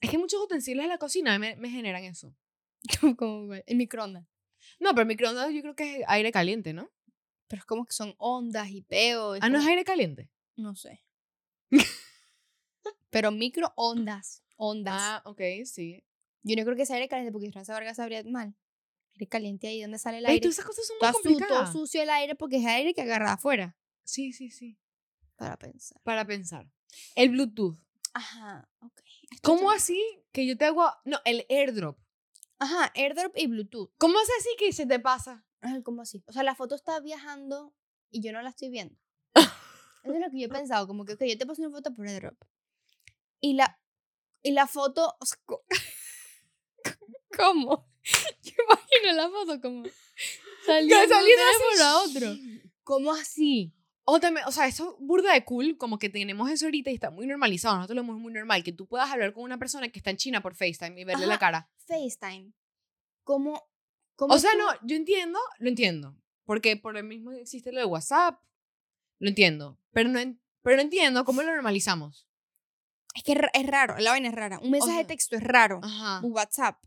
[0.00, 2.34] es que muchos utensilios de la cocina me, me generan eso.
[3.00, 4.26] como, como el microondas.
[4.78, 6.90] No, pero el microondas yo creo que es aire caliente, ¿no?
[7.52, 9.38] Pero es como que son ondas y peos.
[9.42, 10.30] Ah, no es aire caliente.
[10.56, 11.04] No sé.
[13.10, 14.42] Pero microondas.
[14.56, 14.94] Ondas.
[14.98, 16.02] Ah, ok, sí.
[16.44, 18.54] Yo no creo que sea aire caliente porque Esperanza Vargas sabría mal.
[19.14, 20.40] Aire caliente ahí donde sale el Ey, aire.
[20.40, 21.72] todas esas cosas son muy su- todo complicadas.
[21.72, 23.76] sucio el aire porque es aire que agarra afuera.
[24.04, 24.78] Sí, sí, sí.
[25.36, 26.00] Para pensar.
[26.04, 26.70] Para pensar.
[27.14, 27.76] El Bluetooth.
[28.14, 29.00] Ajá, ok.
[29.42, 30.00] ¿Cómo así
[30.32, 30.90] que yo te hago...
[31.04, 31.98] No, el airdrop.
[32.58, 33.90] Ajá, AirDrop y Bluetooth.
[33.98, 35.44] ¿Cómo hace así que se te pasa?
[35.84, 36.22] ¿Cómo así?
[36.26, 37.74] O sea, la foto está viajando
[38.10, 38.96] y yo no la estoy viendo.
[39.34, 41.94] Eso es lo que yo he pensado, como que, ok, yo te paso una foto
[41.94, 42.36] por AirDrop.
[43.40, 43.80] Y la,
[44.42, 45.38] y la foto, o sea,
[47.36, 47.88] ¿cómo?
[48.42, 49.84] Yo imagino la foto como
[50.66, 51.34] saliendo de
[51.74, 52.36] un a otro.
[52.82, 53.72] ¿Cómo así?
[54.04, 56.94] O también, o sea, eso es burda de cool, como que tenemos eso ahorita y
[56.94, 57.76] está muy normalizado.
[57.76, 60.16] Nosotros lo vemos muy normal, que tú puedas hablar con una persona que está en
[60.16, 61.40] China por FaceTime y verle la Ajá.
[61.40, 61.70] cara.
[61.86, 62.52] FaceTime.
[63.22, 63.62] ¿Cómo?
[64.26, 66.16] Cómo O sea, tú- no, yo entiendo, lo entiendo.
[66.44, 68.40] Porque por el mismo existe lo de WhatsApp.
[69.18, 69.78] Lo entiendo.
[69.92, 70.18] Pero no,
[70.62, 72.26] pero no entiendo cómo lo normalizamos.
[73.14, 74.58] Es que es ra- es raro, la vaina es rara.
[74.60, 75.80] Un mensaje de sea, texto es raro.
[75.82, 76.20] Ajá.
[76.24, 76.82] un WhatsApp.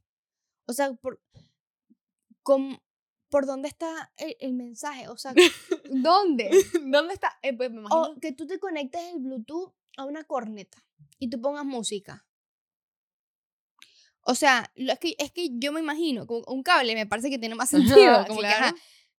[0.65, 1.21] O sea, por,
[3.29, 5.07] ¿por dónde está el, el mensaje?
[5.09, 5.33] O sea,
[5.91, 6.49] ¿dónde?
[6.83, 7.37] ¿Dónde está?
[7.41, 7.83] Eh, pues me.
[7.91, 10.83] O que tú te conectes el Bluetooth a una corneta
[11.19, 12.25] y tú pongas música.
[14.27, 17.29] O sea, lo- es que, es que yo me imagino, con un cable me parece
[17.29, 18.25] que tiene más Ajá, sentido.
[18.27, 18.65] como que, claro.
[18.65, 18.75] ajá,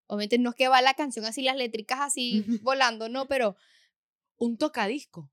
[0.06, 3.56] obviamente no es que va la canción así, las letricas así volando, no, pero
[4.38, 5.30] Un tocadisco.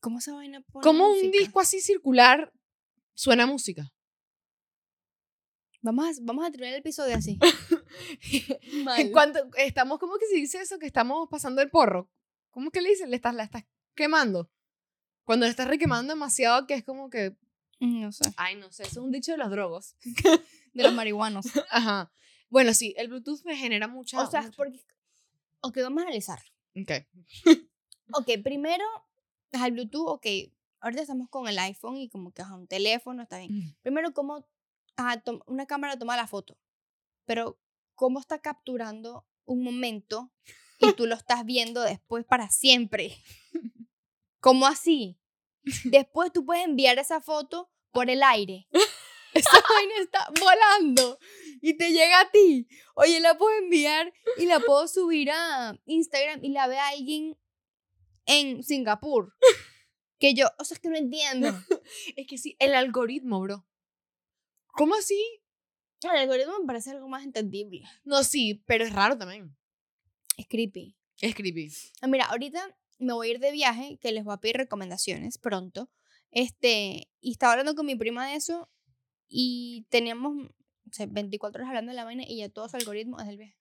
[0.00, 1.38] ¿cómo esa vaina pone Como un música?
[1.38, 2.52] disco así circular
[3.14, 3.90] suena música.
[5.80, 7.38] Vamos a, vamos a terminar el episodio así.
[8.98, 10.78] En cuanto estamos, ¿cómo que se dice eso?
[10.78, 12.10] Que estamos pasando el porro.
[12.50, 13.08] ¿Cómo que le dicen?
[13.10, 14.50] Le estás, la estás quemando.
[15.24, 17.36] Cuando le estás requemando demasiado, que es como que,
[17.86, 18.24] No sé.
[18.36, 19.94] ay, no sé, eso es un dicho de los drogos.
[20.74, 21.46] De los marihuanos.
[21.70, 22.10] Ajá.
[22.50, 24.20] Bueno, sí, el Bluetooth me genera mucha.
[24.20, 24.80] O sea, mucha- porque...
[25.60, 26.40] Ok, vamos a analizar.
[26.76, 26.90] Ok.
[28.12, 28.84] Ok, primero,
[29.52, 30.26] ajá, el Bluetooth, ok.
[30.80, 33.74] Ahorita estamos con el iPhone y como que es un teléfono, está bien.
[33.82, 34.46] Primero, cómo
[34.96, 36.58] ajá, una cámara toma la foto.
[37.24, 37.58] Pero,
[37.94, 40.30] ¿cómo está capturando un momento
[40.78, 43.16] y tú lo estás viendo después para siempre?
[44.40, 45.18] ¿Cómo así?
[45.84, 48.68] Después tú puedes enviar esa foto por el aire.
[49.34, 51.18] Esa vaina está volando
[51.60, 52.68] y te llega a ti.
[52.94, 57.36] Oye, la puedo enviar y la puedo subir a Instagram y la ve alguien
[58.26, 59.34] en Singapur.
[60.18, 61.48] Que yo, o sea, es que no entiendo.
[62.16, 63.66] Es que sí, el algoritmo, bro.
[64.68, 65.20] ¿Cómo así?
[66.02, 67.82] El algoritmo me parece algo más entendible.
[68.04, 69.56] No, sí, pero es raro también.
[70.36, 70.96] Es creepy.
[71.20, 71.72] Es creepy.
[72.00, 75.38] Ah, Mira, ahorita me voy a ir de viaje, que les voy a pedir recomendaciones
[75.38, 75.90] pronto.
[76.30, 78.70] Este, y estaba hablando con mi prima de eso
[79.28, 83.18] y teníamos no sé, 24 horas hablando de la vaina y ya todo su algoritmo
[83.20, 83.56] es del viaje.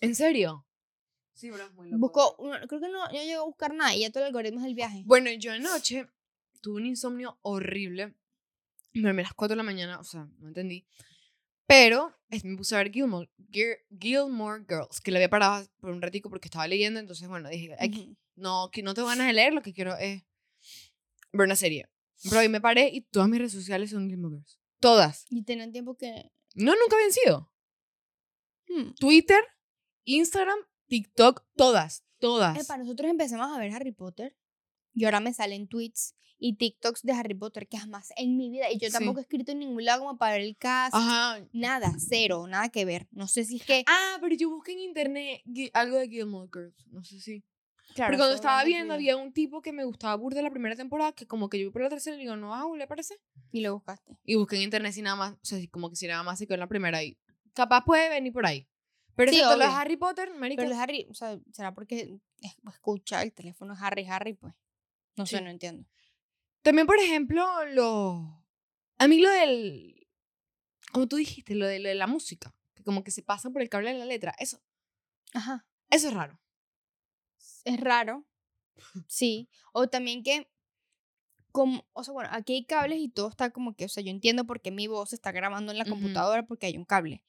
[0.00, 0.66] ¿En serio?
[1.34, 2.00] Sí, bro, es muy loco.
[2.00, 2.36] Buscó,
[2.68, 4.74] creo que no, no llegó a buscar nada y ya todo el algoritmo es del
[4.74, 5.02] viaje.
[5.06, 6.06] Bueno, yo anoche
[6.60, 8.14] tuve un insomnio horrible.
[8.92, 10.86] Me dormí a las 4 de la mañana, o sea, no entendí.
[11.66, 15.90] Pero es- me puse a ver Gilmore, Gil- Gilmore Girls, que le había parado por
[15.90, 17.00] un ratico porque estaba leyendo.
[17.00, 18.16] Entonces, bueno, dije, "Ay, Ujú.
[18.36, 20.22] no, que no tengo ganas de leer, lo que quiero es
[21.32, 21.88] ver una serie.
[22.36, 24.58] Ahí me paré y todas mis redes sociales son Gilmore Girls.
[24.80, 25.24] Todas.
[25.30, 26.30] Y tenían tiempo que...
[26.54, 27.50] No, nunca habían sido.
[28.68, 29.40] hmm, Twitter,
[30.04, 30.58] Instagram,
[30.88, 32.04] TikTok, todas.
[32.18, 32.58] todas.
[32.62, 34.36] Epa, nosotros empezamos a ver Harry Potter
[34.94, 38.70] y ahora me salen tweets y TikToks de Harry Potter que jamás en mi vida,
[38.70, 38.92] y yo Sí.
[38.92, 41.38] tampoco he escrito en ningún lado como para ver el cast, Ajá.
[41.52, 43.06] nada, cero, nada que ver.
[43.12, 43.84] No sé si es que...
[43.86, 46.86] Ah, pero yo busqué en internet algo de Gilmore Girls.
[46.88, 47.44] No sé si.
[47.94, 51.12] Claro, Porque cuando estaba viendo, había un tipo que me gustaba burda la primera temporada,
[51.12, 53.20] que como que yo vi por la tercera y digo, no, ah, ¿le parece?
[53.50, 54.16] Y lo buscaste.
[54.24, 56.46] Y busqué en internet si nada más, o sea, como que si nada más se
[56.46, 57.18] quedó en la primera y
[57.54, 58.68] capaz puede venir por ahí.
[59.14, 59.74] Pero Sí, excepto los.
[59.74, 64.06] Harry Potter, marica, Pero el Harry, o sea, será porque es- escucha el teléfono Harry,
[64.08, 64.54] Harry, pues.
[65.16, 65.44] No sé, Sí.
[65.44, 65.86] no entiendo.
[66.62, 68.42] También, por ejemplo, lo...
[68.98, 70.06] A mí lo del...
[70.92, 72.54] Como tú dijiste, lo de, lo de la música.
[72.74, 74.34] Que como que se pasa por el cable de la letra.
[74.38, 74.62] Eso,
[75.34, 75.66] Ajá.
[75.90, 76.40] eso es raro.
[77.64, 78.24] Es raro.
[79.06, 79.48] Sí.
[79.72, 80.50] O también que,
[81.52, 84.10] como, o sea, bueno, aquí hay cables y todo está como que, o sea, yo
[84.10, 85.92] entiendo por qué mi voz está grabando en la Ujú.
[85.94, 87.22] computadora porque hay un cable.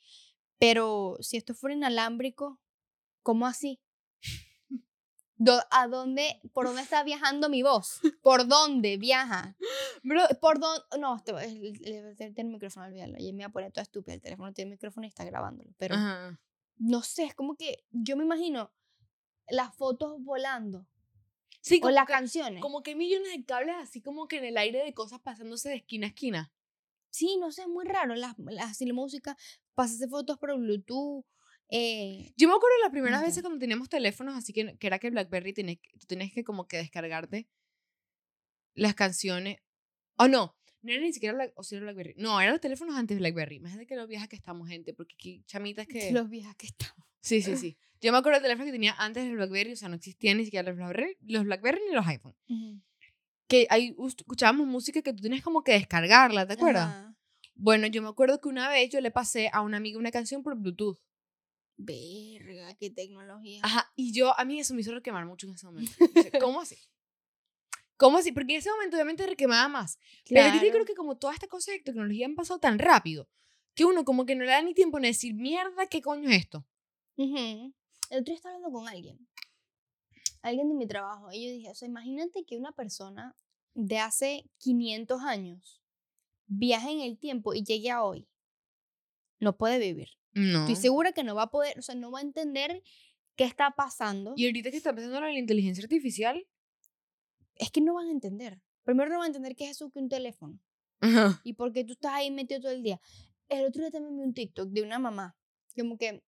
[0.60, 2.60] Pero si esto fuera inalámbrico,
[3.22, 3.82] ¿cómo así?
[5.72, 8.00] ¿A dónde, por dónde está viajando mi voz?
[8.22, 9.58] ¿Por dónde viaja?
[10.04, 10.84] Bro, ¿Por dónde?
[11.00, 13.16] No, esto, el, el, el- el- tiene micrófono, olvídalo.
[13.18, 14.14] Y me voy a poner toda estúpida.
[14.14, 15.74] El teléfono tiene micrófono y está grabándolo.
[15.78, 16.40] Pero Ajá.
[16.78, 18.72] no sé, es como que yo me imagino
[19.50, 20.88] las fotos volando
[21.62, 22.62] Sí, o las que, canciones.
[22.62, 25.70] como que hay millones de cables así como que en el aire de cosas pasándose
[25.70, 26.52] de esquina a esquina.
[27.10, 28.16] Sí, no sé, es muy raro.
[28.16, 29.38] Las, las, la música,
[29.76, 31.24] pasarse fotos por Bluetooth.
[31.70, 33.28] Eh, Yo me acuerdo las primeras Entiendo.
[33.32, 36.68] veces cuando teníamos teléfonos, así que, que era que BlackBerry tenés, tú tenías que como
[36.68, 37.48] que descargarte
[38.76, 39.60] las canciones.
[40.18, 42.16] O no, no era ni siquiera Black, o sí era BlackBerry.
[42.18, 43.56] No, eran los teléfonos antes de BlackBerry.
[43.56, 46.12] Imagínate que lo viejas que estamos, gente, porque aquí chamitas que...
[46.12, 47.08] Los viejas que estamos.
[47.22, 47.78] Sí, sí, sí.
[48.04, 50.44] Yo me acuerdo del teléfono que tenía antes del BlackBerry, o sea, no existían ni
[50.44, 52.36] siquiera los BlackBerry, los BlackBerry ni los iPhone.
[53.48, 56.90] Que ahí escuchábamos música que tú tenías como que descargarla, ¿te acuerdas?
[56.90, 57.16] Ajá.
[57.56, 60.44] Bueno, yo me acuerdo que una vez yo le pasé a una amiga una canción
[60.44, 61.00] por Bluetooth.
[61.78, 63.62] Verga, qué tecnología.
[63.64, 65.92] Ajá, y yo, a mí eso me hizo requemar mucho en ese momento.
[66.34, 66.78] Yo ¿Cómo así?
[67.96, 68.34] ¿Cómo así?
[68.34, 69.98] Porque en ese momento obviamente requemaba más.
[70.28, 73.30] Pero ahorita creo que como todas estas cosas de tecnología han pasado tan rápido,
[73.76, 76.36] que uno como que no le da ni tiempo en decir, mierda, ¿qué coño es
[76.40, 76.66] esto?
[77.16, 77.74] Ujú.
[78.14, 79.28] El otro día estaba hablando con alguien,
[80.44, 83.36] alguien de mi trabajo, y yo dije, o sea, imagínate que una persona
[83.74, 85.82] de hace 500 años
[86.46, 88.30] viaje en el tiempo y llegue a hoy.
[89.40, 90.10] No puede vivir.
[90.34, 90.60] No.
[90.60, 92.84] Estoy segura que no va a poder, o sea, no va a entender
[93.36, 94.36] qué está pasando.
[94.38, 96.46] Y ahorita que está empezando la inteligencia artificial,
[97.56, 98.62] Es que no van a entender.
[98.84, 100.60] Primero no van a entender qué es eso que un teléfono.
[101.02, 103.02] ajá, Y por qué tú estás ahí metido todo el día.
[103.50, 105.36] El otro día también vi un TikTok de una mamá,
[105.76, 106.24] como que,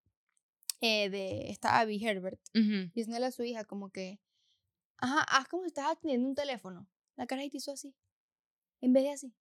[0.86, 2.92] eh, de esta Abby Herbert, ujú.
[2.94, 4.20] diciéndole a su hija como que,
[4.98, 6.88] ajá, haz como si estás atendiendo un teléfono.
[7.16, 7.96] La cara te hizo así.
[8.82, 9.34] En vez de así.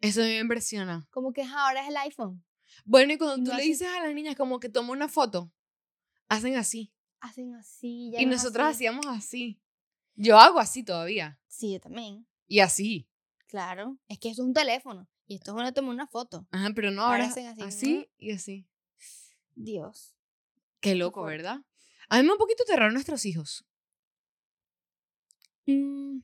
[0.00, 1.06] eso me impresiona.
[1.10, 2.44] Como que "Ajá, ahora es el iPhone.
[2.84, 5.52] Bueno, y cuando Y tú le dices a las niñas como que toma una foto,
[6.28, 6.92] hacen así.
[7.20, 8.10] Hacen así.
[8.12, 8.74] Ya Y no es nosotros así.
[8.86, 9.60] hacíamos así.
[10.14, 11.38] Yo hago así todavía.
[11.48, 12.26] Sí, yo también.
[12.46, 13.08] Y así.
[13.46, 13.98] Claro.
[14.08, 15.08] Es que esto es un teléfono.
[15.26, 16.46] Y esto es una toma una foto.
[16.50, 18.04] Ajá, pero no, Ahora ahora, hacen así, así, ¿no?
[18.18, 18.66] y así.
[19.54, 20.14] Dios.
[20.80, 21.24] Qué loco.
[21.24, 21.58] ¿verdad?
[22.08, 23.64] A mí me da un poquito terror nuestros hijos.
[25.66, 26.20] Mm,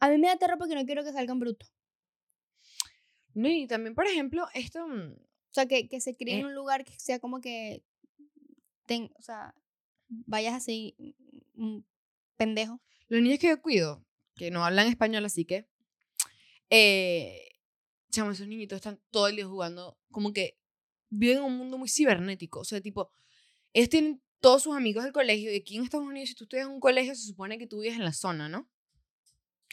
[0.00, 1.72] A mí me da terror porque no quiero que salgan brutos.
[3.34, 4.86] No, y también, por ejemplo, esto...
[4.86, 6.40] mm, O sea, que, que se críe Eh.
[6.40, 7.82] en un lugar que sea como que.
[8.86, 9.54] ten- o sea,
[10.08, 10.94] vayas así.
[11.54, 11.84] mm, mm,
[12.36, 12.80] pendejo.
[13.08, 14.04] Los niños que yo cuido,
[14.36, 15.66] que no hablan español, así que...
[16.70, 17.48] Eh,
[18.10, 20.58] chamo, esos niñitos están todo el día jugando, como que
[21.10, 22.60] viven en un mundo muy cibernético.
[22.60, 23.10] O sea, tipo,
[23.72, 26.66] ellos tienen todos sus amigos del colegio y aquí en Estados Unidos, si tú estudias
[26.66, 28.68] en un colegio, se supone que tú vives en la zona, ¿no?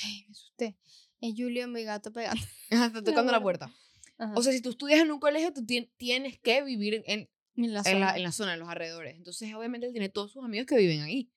[0.03, 0.77] Ay, me asusté.
[1.21, 2.41] Es Julio, mi gato pegando.
[2.71, 3.67] Ajá, Está tocando la puerta.
[4.17, 4.34] puerta.
[4.39, 7.73] O sea, si tú estudias en un colegio, tú tien- tienes que vivir en, en
[7.73, 9.15] la en, la, en la zona, en los alrededores.
[9.15, 11.29] Entonces, obviamente, él tiene todos sus amigos que viven ahí.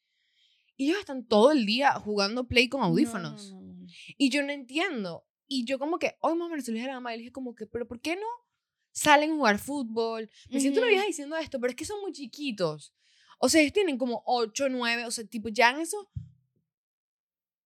[0.76, 3.50] Y ellos están todo el día jugando play con No, no, audífonos.
[3.52, 3.86] no, no, no.
[4.16, 5.26] Y yo no entiendo.
[5.48, 7.32] Y yo como que, hoy más se lo dije a la mamá y le dije
[7.32, 8.26] como que, pero ¿por qué no
[8.98, 10.30] salen a jugar fútbol?
[10.50, 12.92] Me siento una vieja diciendo esto, pero es que son muy chiquitos.
[13.38, 16.10] O sea, ellos tienen como 8, 9, o sea, tipo, ya en eso,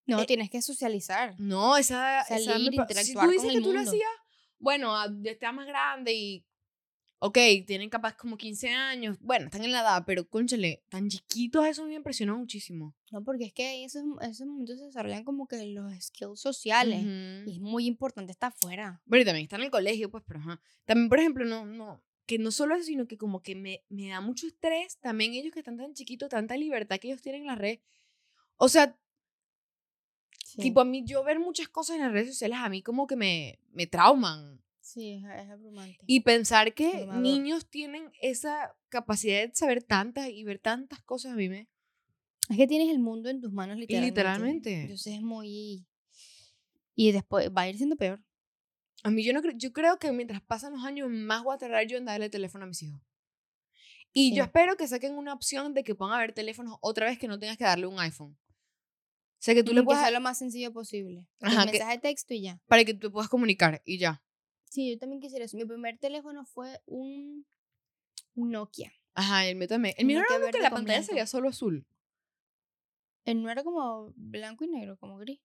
[0.04, 1.34] No, Eh, tienes que socializar.
[1.38, 3.80] no, esa, esa Salir, me pa- interactuar Si con tú dices el que tú lo
[3.80, 4.10] hacías,
[4.58, 4.92] bueno,
[5.22, 6.44] ya está más grande y,
[7.24, 11.64] ok, tienen capaz como 15 años, bueno, están en la edad, pero conchale, tan chiquitos,
[11.66, 12.96] eso me impresionó muchísimo.
[13.12, 16.98] No, porque es que esos, esos momentos se desarrollan como que los skills sociales.
[16.98, 17.48] Ujú.
[17.48, 19.00] Y es muy importante estar afuera.
[19.04, 20.61] Bueno, y también está en el colegio, pues, pero ajá.
[20.85, 24.08] También, por ejemplo, no, no, que no solo eso, sino que como que me, me
[24.08, 27.46] da mucho estrés también ellos que están tan chiquitos, tanta libertad que ellos tienen en
[27.46, 27.78] la red.
[28.56, 28.98] O sea,
[30.56, 33.14] tipo a mí, yo ver muchas cosas en las redes sociales, a mí como que
[33.14, 34.62] me, me trauman.
[34.92, 35.98] Sí, es, es abrumante.
[36.07, 37.22] Y pensar que Abrumador.
[37.22, 41.68] niños tienen esa capacidad de saber tantas y ver tantas cosas, a mí me...
[42.50, 44.11] Es que tienes el mundo en tus manos literalmente.
[44.20, 44.81] Literalmente.
[44.83, 45.87] Entonces es muy...
[46.94, 48.22] Y después va a ir siendo peor.
[49.05, 51.59] A mí yo no creo, yo creo que mientras pasan los años más voy a
[51.59, 53.00] tardar yo en darle teléfono a mis hijos.
[54.12, 54.46] Y yo Sí.
[54.48, 57.38] espero que saquen una opción de que pongan a ver teléfonos otra vez que no
[57.38, 58.33] tengas que darle un iPhone.
[58.37, 61.26] O sea, que tú le que puedas, sea lo más sencillo posible.
[61.40, 62.61] Un Ajá, que- mensaje de texto y ya.
[62.66, 64.22] para que tú puedas comunicar y ya.
[64.72, 65.58] Sí, yo también quisiera eso.
[65.58, 67.46] Mi primer teléfono fue un,
[68.35, 68.90] un Nokia.
[69.12, 69.94] Ajá, el mío también.
[69.98, 71.08] El mío era que la pantalla blanco.
[71.08, 71.87] salía solo azul.
[73.26, 75.42] Él no era como blanco y negro, como gris.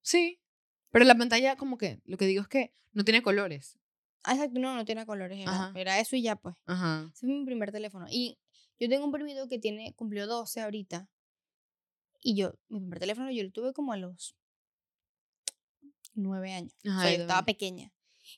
[0.00, 0.40] Sí.
[0.92, 3.78] Pero la pantalla, como que, lo que digo es que no tiene colores.
[4.22, 5.46] Ah, exacto, no, no tiene colores.
[5.74, 6.54] Era, eso y ya, pues.
[6.64, 7.10] Ajá.
[7.12, 8.06] Ese fue mi primer teléfono.
[8.08, 8.38] Y
[8.78, 11.06] yo tengo un primito que tiene, cumplió 12 ahorita.
[12.22, 14.34] Y yo, mi primer teléfono yo lo tuve como a los
[16.14, 16.72] 9 años.
[16.86, 17.92] o Ajá, sea, yo yo estaba pequeña.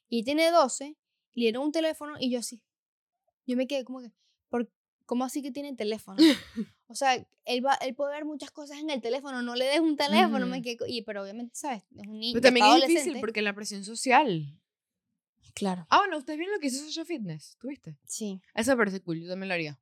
[0.09, 0.97] Y tiene 12,
[1.35, 2.63] le dieron un teléfono y yo así.
[3.47, 4.13] Yo me quedé como que,
[4.49, 4.71] ¿por,
[5.07, 6.19] ¿cómo así que tiene teléfono?
[6.87, 9.81] o sea, él, va, él puede ver muchas cosas en el teléfono, no le des
[9.81, 10.47] un teléfono.
[10.47, 10.63] me Ujú.
[10.65, 11.83] quedé co- y, pero obviamente, ¿sabes?
[11.97, 12.33] Es un niño.
[12.35, 14.59] Pero también es difícil porque la presión social.
[15.55, 15.87] Claro.
[15.91, 17.99] Ah, bueno, ustedes vieron lo que hizo Social Fitness, ¿tuviste?
[18.07, 18.41] Sí.
[18.55, 19.79] Eso me parece cool, yo también lo haría.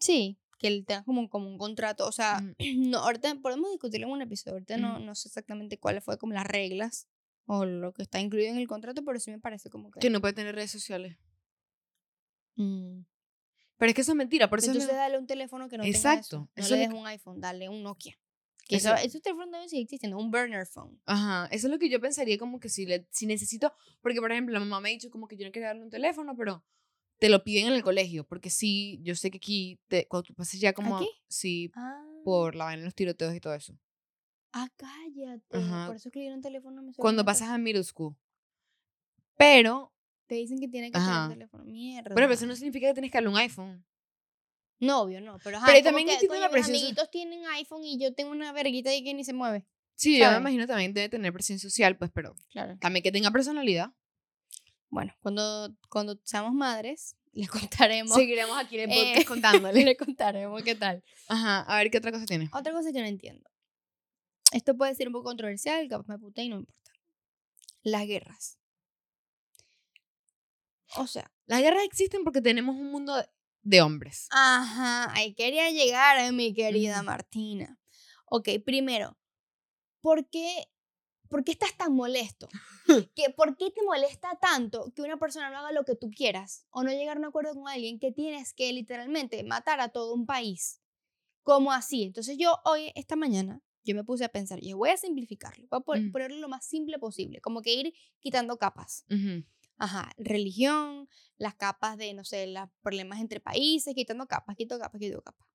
[0.00, 2.06] Sí, que él tenga como, como un contrato.
[2.06, 2.54] O sea, Ujú.
[2.88, 4.54] no, ahorita podemos discutirlo en un episodio.
[4.54, 5.04] Ahorita no, Ujú.
[5.04, 7.06] no sé exactamente cuáles fue como las reglas
[7.50, 10.00] o lo que está incluido en el contrato, pero sí me parece como que.
[10.00, 11.16] Que no puede tener redes sociales.
[12.56, 13.00] Mm.
[13.78, 15.84] Pero es que eso es mentira, por eso es Entonces dale un teléfono que no
[15.84, 16.38] tenga Exacto, eso.
[16.56, 18.18] No eso le es des un iPhone, dale un Nokia.
[18.66, 21.00] Que Eso- eso, esos teléfonos deben seguir existiendo, un burner phone.
[21.06, 24.30] Ajá, eso es lo que yo pensaría como que si, le, si necesito, porque por
[24.30, 26.62] ejemplo la mamá me ha dicho como que yo no quería darle un teléfono, pero
[27.18, 30.34] te lo piden en el colegio, porque sí, yo sé que aquí, te, cuando tú
[30.34, 31.08] pases ya como, ¿Aquí?
[31.28, 33.78] sí, Ah, por la vaina de los tiroteos y todo eso.
[34.52, 35.56] Ah cállate.
[35.56, 35.86] Ajá.
[35.86, 38.16] Por eso es que le dieron teléfono mi Cuando pasas a middle school.
[39.36, 39.92] Pero,
[40.26, 41.64] Te dicen que tiene que tener teléfono.
[41.64, 42.14] Mierda.
[42.14, 43.84] pero eso no significa que tienes que darle un iPhone.
[44.80, 45.38] No, obvio, no.
[45.42, 48.90] Pero, ajá, Pero también que, coño, mis amiguitos tienen iPhone y yo tengo una verguita
[48.90, 49.66] ahí que ni se mueve.
[49.94, 50.40] Sí, yo me ¿Sabes?
[50.40, 52.76] imagino también debe tener presión social, pues, pero Claro.
[52.78, 53.90] también que tenga personalidad.
[54.90, 58.14] Bueno, cuando, cuando seamos madres, les contaremos.
[58.14, 59.84] Seguiremos aquí en el Eh, podcast contándole.
[59.84, 61.02] les contaremos qué tal.
[61.28, 62.48] Ajá, a ver qué otra cosa tiene.
[62.52, 63.48] Otra cosa que no entiendo.
[64.52, 66.92] Esto puede ser un poco controversial, capaz me puté y no me importa.
[67.82, 68.58] Las guerras.
[70.96, 73.14] O sea, Las guerras existen porque tenemos un mundo
[73.62, 74.26] de- hombres.
[74.30, 77.02] ajá, ahí quería llegar, eh, mi querida.
[77.02, 77.78] Martina.
[78.26, 79.16] Ok, primero,
[80.00, 80.68] ¿por qué,
[81.28, 82.48] ¿por qué estás tan molesto?
[83.14, 86.66] ¿Qué, ¿Por qué te molesta tanto que una persona no haga lo que tú quieras
[86.70, 90.14] o no llegar a un acuerdo con alguien que tienes que literalmente matar a todo
[90.14, 90.80] un país?
[91.42, 92.04] ¿Cómo así?
[92.04, 95.78] Entonces yo hoy, esta mañana, yo me puse a pensar, y voy a simplificarlo, voy
[95.78, 96.12] a pon- Mm.
[96.12, 99.04] ponerlo lo más simple posible, como que ir quitando capas.
[99.76, 105.00] Ajá, religión, las capas de, no sé, los problemas entre países, quitando capas, quito capas,
[105.00, 105.46] quito capas.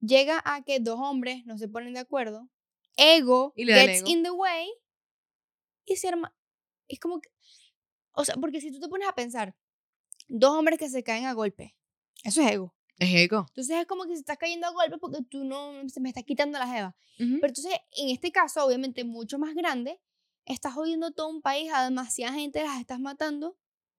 [0.00, 2.48] Llega a que dos hombres no se ponen de acuerdo,
[2.96, 4.08] ego Y gets ego.
[4.10, 4.68] in the way
[5.86, 6.34] y se arma.
[6.88, 7.30] Es como que,
[8.12, 9.56] o sea, porque si tú te pones a pensar,
[10.28, 11.76] dos hombres que se caen a golpe,
[12.24, 12.74] eso es ego.
[13.02, 13.46] Es ego.
[13.48, 16.22] Entonces es como que se estás cayendo a golpe porque tú no, se me estás
[16.22, 16.94] quitando la jeva.
[17.18, 17.38] Ujú.
[17.40, 19.98] Pero entonces, en este caso, obviamente mucho más grande,
[20.46, 23.58] estás jodiendo todo un país, a demasiada gente las estás matando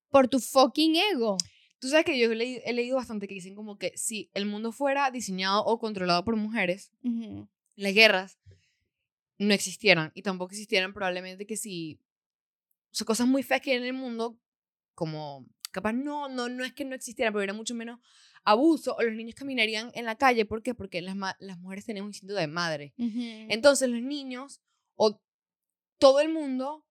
[0.09, 1.37] por tu fucking ego.
[1.79, 4.45] Tú sabes que yo he leído, he leído bastante que dicen como que si el
[4.45, 7.49] mundo fuera diseñado o controlado por mujeres, Ujú.
[7.75, 8.39] las guerras
[9.37, 11.99] no existieran y tampoco existieran probablemente que si
[12.91, 14.39] o sea, cosas muy feas que hay en el mundo
[14.95, 17.99] como capaz no no no es que no existieran pero era mucho menos
[18.43, 20.73] abuso o los niños caminarían en la calle ¿por qué?
[20.75, 24.61] porque las, las mujeres tenían un instinto de madre entonces los niños
[24.95, 25.19] o
[25.97, 26.85] todo el mundo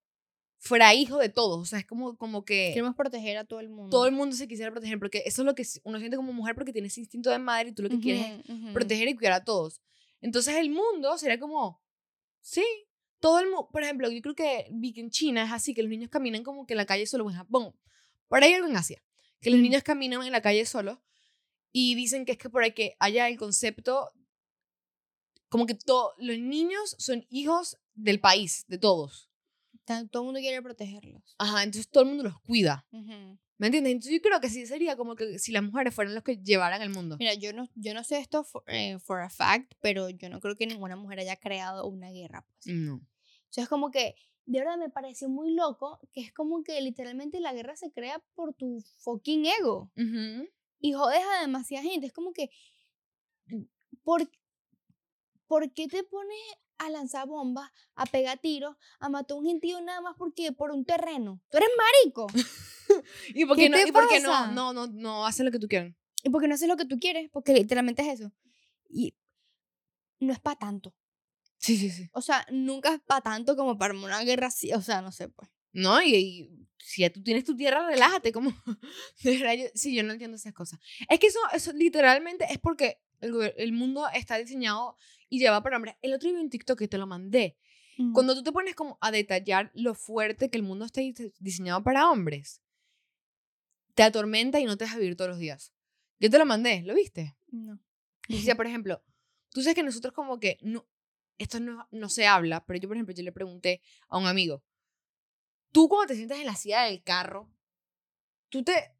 [0.57, 3.69] fuera hijo de todos o sea es como como que Queremos proteger a todo el
[3.69, 3.89] mundo.
[3.89, 6.55] todo el mundo se quisiera proteger porque eso es lo que uno siente como mujer
[6.55, 8.73] porque tienes instinto de madre y tú lo que quieres es Ujú, ujú.
[8.73, 9.81] proteger y cuidar a todos.
[10.21, 11.81] Entonces el mundo sería como,
[12.39, 12.63] sí,
[13.19, 15.83] todo el mundo, por ejemplo, yo creo que vi que en China es así, que
[15.83, 17.75] los niños caminan como que en la calle solo, en Japón,
[18.29, 19.03] por ahí algo en Asia,
[19.41, 19.63] que los Mm.
[19.63, 20.97] niños caminan en la calle solos
[21.73, 24.09] y dicen que es que por ahí que haya el concepto,
[25.49, 25.77] como que
[26.17, 29.29] los niños son hijos del país, de todos.
[29.85, 31.35] Todo el mundo quiere protegerlos.
[31.37, 32.87] Ajá, entonces todo el mundo los cuida.
[32.91, 33.37] Ujú.
[33.57, 33.93] ¿Me entiendes?
[33.93, 36.81] Entonces yo creo que sí sería como que si las mujeres fueran los que llevaran
[36.81, 37.17] el mundo.
[37.19, 40.39] Mira, yo no, yo no sé esto for, eh, for a fact, pero yo no
[40.39, 42.45] creo que ninguna mujer haya creado una guerra.
[42.45, 42.75] Pues.
[42.75, 43.01] No.
[43.49, 47.39] Sea, es como que, de verdad me pareció muy loco, que es como que literalmente
[47.39, 49.91] la guerra se crea por tu fucking ego.
[49.95, 50.49] Ujú.
[50.83, 52.07] Y jodes a demasiada gente.
[52.07, 52.49] Es como que,
[54.03, 54.29] ¿por,
[55.47, 56.39] ¿por qué te pones
[56.77, 60.71] a lanzar bombas, a pegar tiros, a matar a un gentío nada más porque por
[60.71, 61.41] un terreno?
[61.49, 62.27] Tú eres marico.
[63.33, 65.51] ¿Y por ¿Qué qué, no, te y por qué no, no, no, no hacen lo
[65.51, 65.95] que tú quieres?
[66.23, 68.31] y porque no haces lo que tú quieres, porque literalmente es eso.
[68.89, 69.13] Y
[70.19, 70.95] no es para tanto.
[71.57, 72.09] Sí, sí, sí.
[72.13, 74.73] O sea, nunca es para tanto como para una guerra así.
[74.73, 75.49] O sea, no sé, pues.
[75.73, 78.51] No, y, y si ya tú tienes tu tierra, relájate, como...
[79.23, 80.79] de verdad, yo- sí, yo no entiendo esas cosas.
[81.09, 84.95] Es que eso, eso literalmente es porque el, el mundo está diseñado
[85.29, 85.95] y lleva para hombres.
[86.01, 87.57] El otro día vi un TikTok que te lo mandé.
[87.97, 88.13] Mm.
[88.13, 91.83] Cuando tú te pones como a detallar lo fuerte que el mundo está dise- diseñado
[91.83, 92.61] para hombres,
[93.95, 95.73] te atormenta y no te deja vivir todos los días.
[96.19, 97.35] Yo te lo mandé, ¿lo viste?
[97.51, 97.79] No.
[98.27, 99.03] Y decía, por ejemplo,
[99.51, 100.87] tú sabes que nosotros como que no,
[101.37, 104.63] esto no, no se habla, pero yo, por ejemplo, yo le pregunté a un amigo,
[105.73, 107.49] tú cuando te sientas en la silla del carro,
[108.49, 108.95] tú te,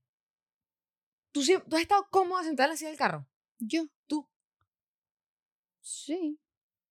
[1.31, 3.27] tú, tú has estado cómoda sentada en la silla del carro,
[3.59, 3.85] Yo.
[4.07, 4.27] tú.
[5.81, 6.39] Sí.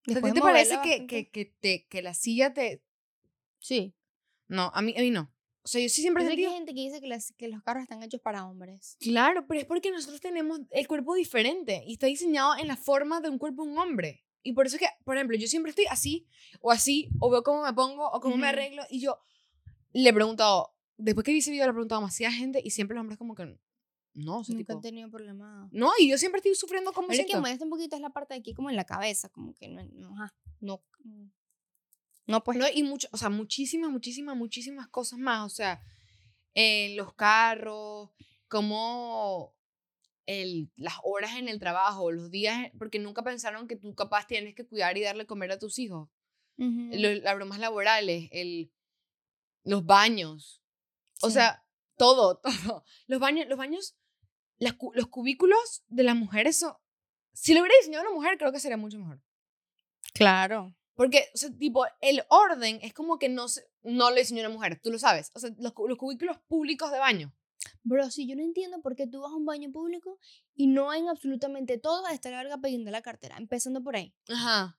[0.07, 2.53] O sea, ¿A ti Después te de parece que, que, que, te, que la silla
[2.53, 2.83] te...
[3.59, 3.95] Sí.
[4.49, 5.33] No, a mí, a mí no.
[5.65, 7.85] O sea, yo sí siempre he hay gente que dice que, las- que los carros
[7.85, 8.97] están hechos para hombres.
[8.99, 13.21] Claro, pero es porque nosotros tenemos el cuerpo diferente y está diseñado en la forma
[13.21, 14.25] de un cuerpo de un hombre.
[14.43, 16.27] Y por eso es que, por ejemplo, yo siempre estoy así
[16.61, 18.83] o así, o veo cómo me pongo o cómo me arreglo.
[18.91, 19.21] Y yo
[19.93, 22.71] le he preguntado, después que vi ese video, le he preguntado a demasiada gente y
[22.71, 23.45] siempre los hombres como que,
[24.15, 25.69] no, o sea, Nunca tipo, han tenido problema.
[25.73, 28.03] no, y yo siempre estoy sufriendo como Pero es que me molesta un poquito es
[28.03, 31.27] la parte de aquí como en la cabeza, como que no, no, ajá, no, mm.
[32.27, 32.59] no pues.
[32.59, 35.45] No, y mucho, o sea, muchísimas, muchísimas, muchísimas cosas más.
[35.45, 35.81] O sea,
[36.55, 38.11] en los carros,
[38.49, 39.55] como
[40.27, 44.55] el, las horas en el trabajo, los días, porque nunca pensaron que tú capaz tienes
[44.55, 46.09] que cuidar y darle comer a tus hijos.
[46.59, 46.91] Ujú.
[46.93, 48.71] Lo- las bromas laborales, el,
[49.65, 50.63] los baños,
[51.23, 51.35] o Sí.
[51.35, 51.65] sea,
[51.97, 52.39] todo,
[52.75, 52.85] todo.
[53.07, 53.97] Los baños, los baños,
[54.59, 56.75] las los cubículos de las mujeres son...
[57.35, 59.21] Si lo hubiera diseñado una mujer, creo que sería mucho mejor.
[60.15, 60.75] Claro.
[60.95, 64.51] Porque, o sea, tipo, el orden es como que no, se, no lo diseñó una
[64.51, 65.31] mujer, tú lo sabes.
[65.35, 67.33] O sea, los, los cubículos públicos de baño.
[67.85, 70.19] Bro, si yo no entiendo por qué tú vas a un baño público
[70.55, 74.15] y no en absolutamente todo a esta larga pidiendo la cartera, empezando por ahí.
[74.29, 74.79] Ajá.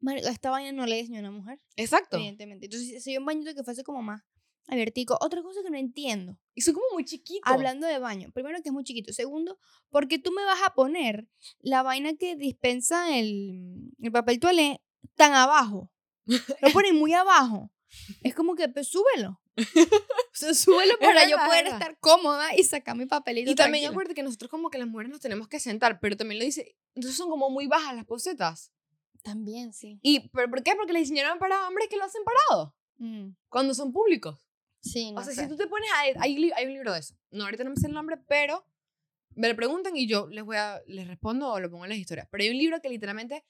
[0.00, 2.16] Marico, esta vaina no le diseñó una mujer, Exacto.
[2.16, 2.66] evidentemente.
[2.66, 4.22] Entonces, si hay un bañito que fuese como más
[4.68, 5.16] abiertico.
[5.20, 7.50] Otra cosa que no entiendo, Y son como muy chiquitos.
[7.50, 9.58] hablando de baño, primero que es muy chiquito, segundo,
[9.90, 11.28] porque tú me vas a poner
[11.60, 14.82] la vaina que dispensa el, el papel toalé
[15.14, 15.90] tan abajo.
[16.26, 17.70] Lo ponen muy abajo.
[18.22, 19.40] Es como que, pues súbelo.
[20.36, 23.50] O sea, súbelo para yo poder estar cómoda y sacar mi papelito.
[23.50, 23.88] Y también tranquila.
[23.90, 26.76] acuérdate que nosotros como que las mujeres nos tenemos que sentar, pero también lo dice,
[26.94, 28.70] entonces son como muy bajas las posetas.
[29.26, 29.98] También, sí.
[30.02, 30.76] ¿Y pero por qué?
[30.76, 34.38] Porque le diseñaron para hombres que lo hacen parado, Mm, cuando son públicos.
[34.80, 35.42] Sí, no o sea, sé.
[35.42, 36.22] si tú te pones a...
[36.22, 37.14] Hay, hay un libro de eso.
[37.32, 38.64] No, ahorita no me sé el nombre, pero
[39.34, 40.80] me lo preguntan y yo les voy a...
[40.86, 42.28] Les respondo o lo pongo en las historias.
[42.30, 43.44] Pero hay un libro que literalmente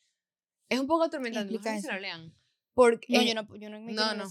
[0.70, 1.53] es un poco atormentante.
[1.53, 2.35] No sé si lo lean.
[2.74, 4.24] Porque No, eh, yo no, yo no me no, no.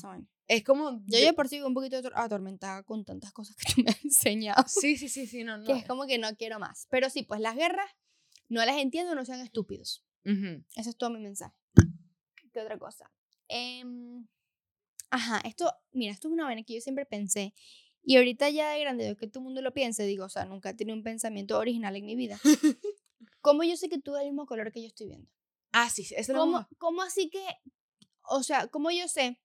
[0.48, 1.00] es como...
[1.06, 4.04] Yo ya por sí un poquito ator- atormentada con tantas cosas que tú me has
[4.04, 4.64] enseñado.
[4.68, 5.66] Sí, sí, sí, sí, no, no.
[5.66, 6.88] Que es como que no quiero más.
[6.90, 7.90] Pero sí, pues las guerras
[8.50, 10.04] no las entiendo, no sean estúpidos.
[10.26, 10.64] Ujú.
[10.76, 11.56] Ese es todo mi mensaje.
[12.52, 13.12] ¿Qué otra cosa?
[13.48, 14.28] Em,
[15.10, 17.54] ajá, esto, mira, esto es una vaina que yo siempre pensé.
[18.04, 20.46] Y ahorita ya de grande, veo que todo el mundo lo piense, digo, o sea,
[20.46, 22.40] nunca tenido un pensamiento original en mi vida.
[23.42, 25.30] ¿Cómo yo sé que tú ves el mismo color que yo estoy viendo?
[25.72, 27.46] Ah, sí, eso lo ¿Cómo, ¿Cómo así que,
[28.24, 29.40] o sea, cómo yo sé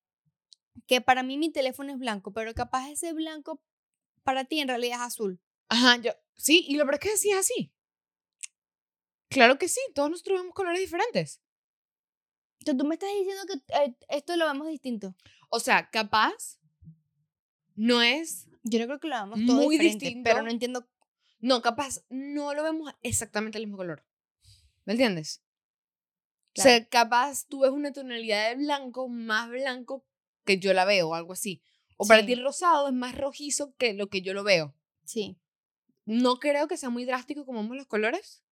[0.87, 3.63] que para mí mi teléfono es blanco, pero capaz ese blanco
[4.23, 5.41] para ti en realidad es azul?
[5.69, 6.13] Ajá, yo...
[6.37, 7.73] Sí, y lo peor es que sí es así.
[9.31, 11.41] Claro que sí, todos nosotros vemos colores diferentes.
[12.59, 15.15] Entonces tú me estás diciendo que eh, esto lo vemos distinto.
[15.49, 16.59] O sea, capaz
[17.75, 18.49] no es...
[18.65, 20.29] Yo no creo que lo vemos todo Muy diferente, distinto.
[20.29, 20.87] pero no entiendo.
[21.39, 24.05] No, capaz no lo vemos exactamente el mismo color.
[24.85, 25.43] ¿Me entiendes?
[26.59, 30.05] O sea, capaz tú ves una tonalidad de blanco más blanco
[30.45, 31.63] que yo la veo algo así.
[31.97, 34.75] O para ti el rosado es más rojizo que lo que yo lo veo.
[35.05, 35.39] Sí.
[36.05, 38.43] No creo que sea muy drástico como vemos los colores.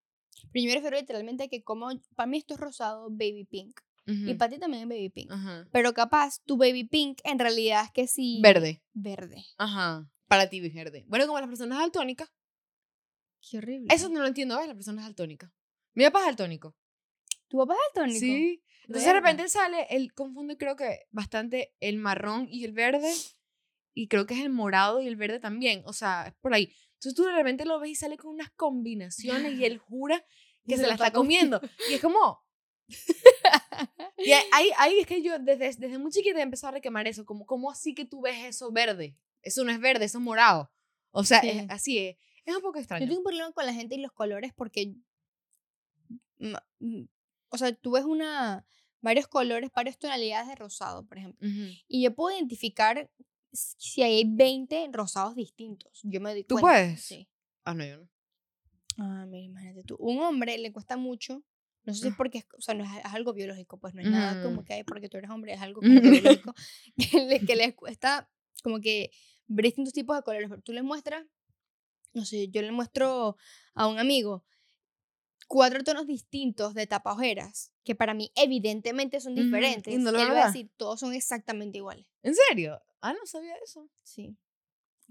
[0.52, 3.80] Pero yo me refiero literalmente a que como para mí esto es rosado, baby pink.
[4.06, 4.38] Y Ujú.
[4.38, 5.30] para ti también es baby pink.
[5.30, 5.68] Ajá.
[5.70, 8.40] Pero capaz tu baby pink en realidad es que sí.
[8.42, 8.82] Verde.
[8.94, 9.44] Verde.
[9.58, 10.08] Ajá.
[10.28, 11.04] Para ti verde.
[11.08, 12.30] Bueno, como las personas daltónicas.
[13.40, 13.94] Qué horrible.
[13.94, 14.66] Eso no lo entiendo, ¿ves?
[14.66, 15.50] Las personas daltónicas.
[15.94, 16.74] Mi papá es daltónico.
[17.48, 18.20] ¿Tu papá es daltónico?
[18.20, 18.62] Sí.
[18.82, 19.20] Entonces de Verga.
[19.30, 23.12] repente sale, él confunde creo que bastante el marrón y el verde.
[23.94, 25.82] Y creo que es el morado y el verde también.
[25.84, 26.72] O sea, es por ahí.
[26.98, 30.24] Entonces tú de repente lo ves y sale con unas combinaciones y él jura
[30.66, 31.60] que se, la está comiendo.
[31.90, 32.40] Y es como...
[34.18, 37.24] Y ahí- ahí, es que yo desde, desde muy chiquita he empezado a requemar eso.
[37.24, 39.16] Como, ¿cómo así que tú ves eso verde?
[39.42, 40.72] Eso no es verde, eso es morado.
[41.12, 41.50] O sea, Sí.
[41.50, 42.16] es, así es.
[42.44, 43.06] Es un poco Yo extraño.
[43.06, 44.92] tengo un problema con la gente y los colores porque.
[47.50, 48.66] O sea, tú ves una.
[49.00, 51.46] Varios colores, varias tonalidades de rosado, por ejemplo.
[51.48, 51.70] Ujú.
[51.86, 53.08] Y yo puedo identificar
[53.52, 56.00] si hay 20 rosados distintos.
[56.04, 56.66] Yo me doy ¿Tú cuenta.
[56.70, 57.02] puedes?
[57.02, 57.28] Sí.
[57.64, 58.08] Ah, no, yo no.
[58.98, 59.96] Ah, mira, imagínate tú.
[59.98, 61.42] Un hombre le cuesta mucho
[61.84, 62.16] No sé si es Ah.
[62.18, 64.74] porque, es- o sea, no es, es algo biológico, pues no es nada como que
[64.74, 65.88] hay porque tú eres hombre, es algo como
[66.44, 66.54] biológico,
[66.98, 68.28] que, le- que les cuesta
[68.62, 69.10] como que
[69.46, 70.50] ver distintos tipos de colores.
[70.50, 71.24] Pero tú les muestras,
[72.12, 73.36] no sé, yo le muestro
[73.74, 74.44] a un amigo
[75.48, 79.98] cuatro tonos distintos de tapaojeras, que para mí evidentemente son y diferentes.
[79.98, 82.06] no y lo él va a decir, todos son exactamente iguales.
[82.22, 82.80] ¿En serio?
[83.00, 83.88] Ah, no sabía eso.
[84.02, 84.36] Sí.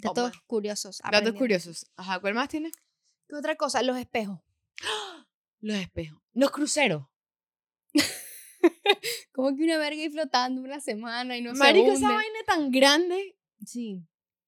[0.04, 0.44] Oh, Datos bueno.
[0.48, 1.02] curiosos.
[1.12, 1.92] Datos curiosos.
[1.98, 2.72] Ajá, ¿cuál más tienes?
[3.28, 3.82] ¿Qué otra cosa?
[3.84, 4.40] Los espejos.
[5.60, 6.22] Los espejos.
[6.34, 7.08] Los cruceros.
[9.34, 12.16] Como que una verga ahí flotando una semana y no Marico, se esa hunde.
[12.16, 13.38] vaina tan grande.
[13.66, 14.04] Sí.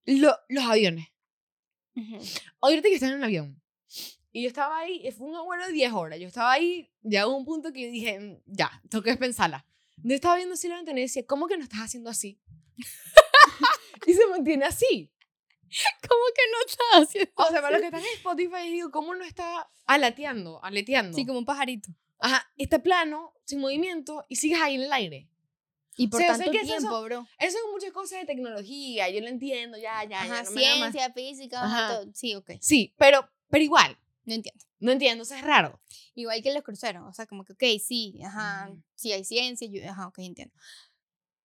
[0.06, 1.08] Lo- los aviones.
[2.62, 3.62] Ahorita que estaba en un avión.
[4.32, 6.20] Y yo estaba ahí, y fue un vuelo de 10 horas.
[6.20, 9.66] Yo estaba ahí, ya hubo un punto que dije, "Mm, ya, tengo que pensarla.
[10.04, 12.40] Yo estaba viendo así la ventana y decía, ¿cómo que no estás haciendo así?
[14.08, 15.12] y se mantiene así.
[16.08, 17.32] ¿Cómo que no estás haciendo?
[17.36, 21.16] O sea, para los que están en Spotify, digo, ¿cómo no está aleteando, aleteando?
[21.16, 21.90] Sí, como un pajarito.
[22.20, 25.28] Ajá, está plano, sin movimiento, y sigues ahí en el aire.
[25.96, 27.28] Y por yo sé tanto que eso- tiempo, bro.
[27.38, 30.22] Eso son muchas cosas de tecnología, yo lo entiendo, ya, ya, ya.
[30.22, 30.92] Ajá, no me da más.
[30.92, 32.12] ciencia, física, ajá, todo.
[32.14, 32.52] Sí, ok.
[32.62, 33.98] Sí, pero, pero igual,
[34.30, 34.64] No entiendo.
[34.80, 35.82] no entiendo, eso es raro.
[36.14, 37.04] Igual que los cruceros.
[37.10, 40.54] O sea, como que, ok, sí, ajá, sí hay ciencia, yo, ajá, ok, entiendo.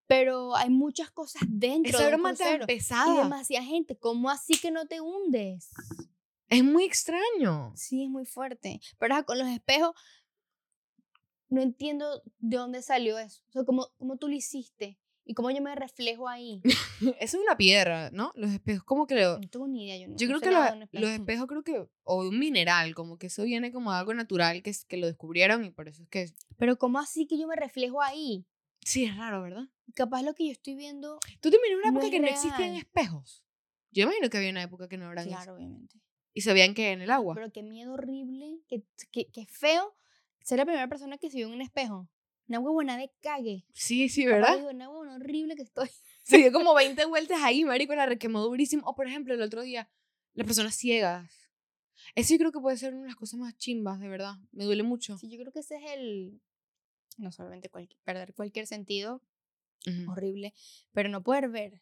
[0.07, 2.35] Pero hay muchas cosas dentro Esa de broma.
[2.35, 3.22] Y pesada.
[3.22, 3.97] demasiada gente.
[3.97, 5.70] ¿Cómo así que no te hundes?
[6.51, 7.72] Es muy extraño.
[7.74, 8.82] Sí, es muy fuerte.
[8.99, 9.95] Pero ajá, con los espejos,
[11.49, 13.43] no entiendo de dónde salió eso.
[13.49, 15.01] O sea, ¿cómo, cómo tú lo hiciste?
[15.25, 16.61] ¿Y cómo yo me reflejo ahí?
[17.20, 18.31] Eso es una piedra, ¿no?
[18.35, 19.97] Los espejos, ¿cómo que lo- No tengo ni idea.
[19.99, 20.70] Yo, no, Yo no creo que los,
[21.03, 21.14] los espejo.
[21.22, 24.97] espejos creo que, o un mineral, como que eso viene como algo natural que, que
[24.99, 26.27] lo descubrieron y por eso es que,
[26.59, 28.45] Pero ¿cómo así que yo me reflejo ahí?
[28.83, 29.64] sí, es raro, ¿verdad?
[29.95, 32.27] Capaz lo que yo estoy viendo, ¿Tú te imaginas una No época es que no
[32.27, 32.77] existían real.
[32.77, 33.45] espejos?
[33.93, 35.22] Yo imagino que había una época que no eso.
[35.25, 36.01] claro, obviamente.
[36.35, 37.35] Y se veían que en el agua.
[37.35, 39.95] Pero qué miedo horrible, qué, qué, qué feo
[40.43, 42.09] ser la primera persona que se vio en un espejo.
[42.49, 43.64] Una huevona de cague.
[43.72, 44.57] Sí, sí, ¿verdad?
[44.57, 45.88] digo, una huevona horrible que estoy.
[46.22, 48.86] Se dio como 20 vueltas ahí, marico, la requemó durísimo.
[48.86, 49.88] O, por ejemplo, el otro día,
[50.34, 51.30] las personas ciegas.
[52.14, 54.34] Eso yo creo que puede ser una de las cosas más chimbas, de verdad.
[54.53, 55.16] Me duele mucho.
[55.18, 56.40] Sí, yo creo que ese es el...
[57.16, 59.22] No solamente cualquier, perder cualquier sentido,
[59.86, 60.11] Ujú.
[60.12, 60.53] horrible,
[60.92, 61.80] pero no poder ver.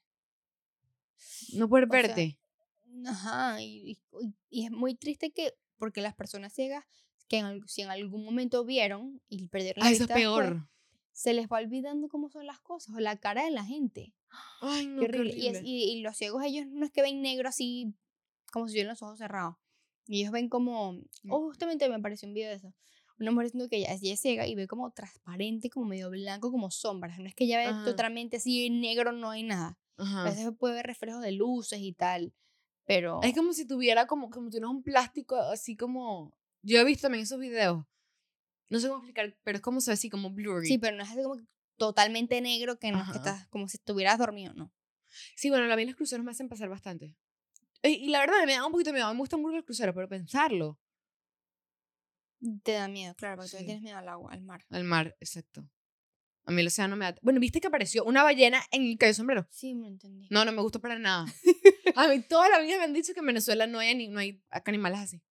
[1.54, 2.38] No poder O sea, verte.
[3.06, 6.84] Ajá, y, y- y es muy triste que, porque las personas ciegas,
[7.33, 10.47] que en, si en algún momento vieron y perdieron la Ah, eso es vista después,
[10.51, 10.68] peor.
[11.12, 14.12] se les va olvidando cómo son las cosas, o la cara de la gente.
[14.61, 15.35] Ay, no, Qué qué horrible.
[15.39, 15.68] Y, es- horrible.
[15.70, 17.95] y- y los ciegos, ellos no es que ven negro así,
[18.53, 19.57] como si tuvieran los ojos cerrados.
[20.07, 21.30] Y ellos ven como, Mm.
[21.33, 22.74] oh, justamente me apareció un video de eso.
[23.18, 26.51] Una mujer diciendo que ella, ella es ciega y ve como transparente, como medio blanco,
[26.51, 27.18] como sombras.
[27.18, 27.85] No es que ella ve Ajá.
[27.85, 29.78] totalmente así negro, no hay nada.
[29.97, 30.24] A Ajá.
[30.24, 32.35] veces puede ver reflejos de luces y tal.
[32.85, 36.35] Pero Es como si tuviera como, como si tuviera un plástico así como...
[36.62, 37.84] Yo he visto también esos videos.
[38.68, 40.66] No sé cómo explicar, pero es como se ve así como blurry.
[40.66, 41.36] sí, pero no es así como
[41.76, 44.72] totalmente negro que no que estás como si estuvieras dormido, ¿no?
[45.36, 47.14] Sí, bueno, a mí los cruceros me hacen pasar bastante.
[47.82, 49.06] Y, y la verdad me da un poquito de miedo.
[49.06, 50.78] A mí me gustan mucho los cruceros, pero pensarlo.
[52.62, 53.64] Te da miedo, claro, porque tú Sí.
[53.64, 54.64] tienes miedo al agua, al mar.
[54.70, 55.68] Al mar, exacto.
[56.44, 57.14] A mí el océano me da...
[57.22, 59.46] Bueno, ¿viste que apareció una ballena en el Cayo Sombrero?
[59.50, 60.26] Sí, me entendí.
[60.30, 61.26] No, no me gustó para nada.
[61.96, 64.18] A mí toda la vida me han dicho que en Venezuela no hay, ani- no
[64.18, 65.22] hay animales así.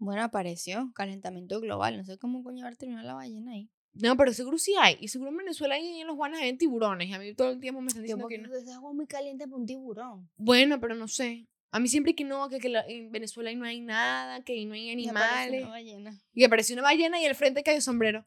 [0.00, 1.98] Bueno, apareció calentamiento global.
[1.98, 3.68] No sé cómo coño haber terminado la ballena ahí.
[3.92, 4.96] No, pero seguro sí hay.
[5.00, 7.08] Y seguro en Venezuela y en los Guanas hay tiburones.
[7.08, 8.54] Y a mí todo el tiempo me están diciendo que no.
[8.56, 10.30] esa agua muy caliente para un tiburón.
[10.36, 11.46] Bueno, pero no sé.
[11.70, 14.72] A mí siempre que no, que, que la- en Venezuela no hay nada, que no
[14.74, 15.60] hay Y apareció animales.
[15.62, 16.20] una ballena.
[16.32, 18.26] Y apareció una ballena y al frente cayó sombrero.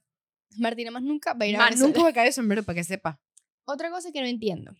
[0.59, 1.93] Martina más nunca va a ir a Más Venezuela.
[1.95, 3.19] nunca me cae sombrero para que sepa.
[3.65, 4.73] Otra cosa que no entiendo.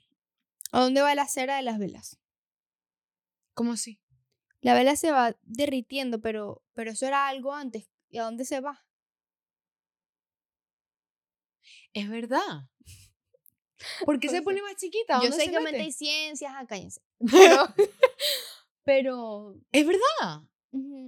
[0.71, 2.19] ¿A dónde va la cera de las velas?
[3.55, 3.99] ¿Cómo así?
[4.63, 7.89] La vela se va derritiendo, pero, pero eso era algo antes.
[8.09, 8.85] ¿Y a dónde se va?
[11.93, 12.69] Es verdad.
[14.05, 15.15] ¿Por qué se pone más chiquita?
[15.21, 15.91] Yo ¿Dónde sé que mete?
[15.91, 17.01] ciencias, ah, cállense.
[17.31, 17.67] Pero,
[18.85, 20.41] pero, Es verdad.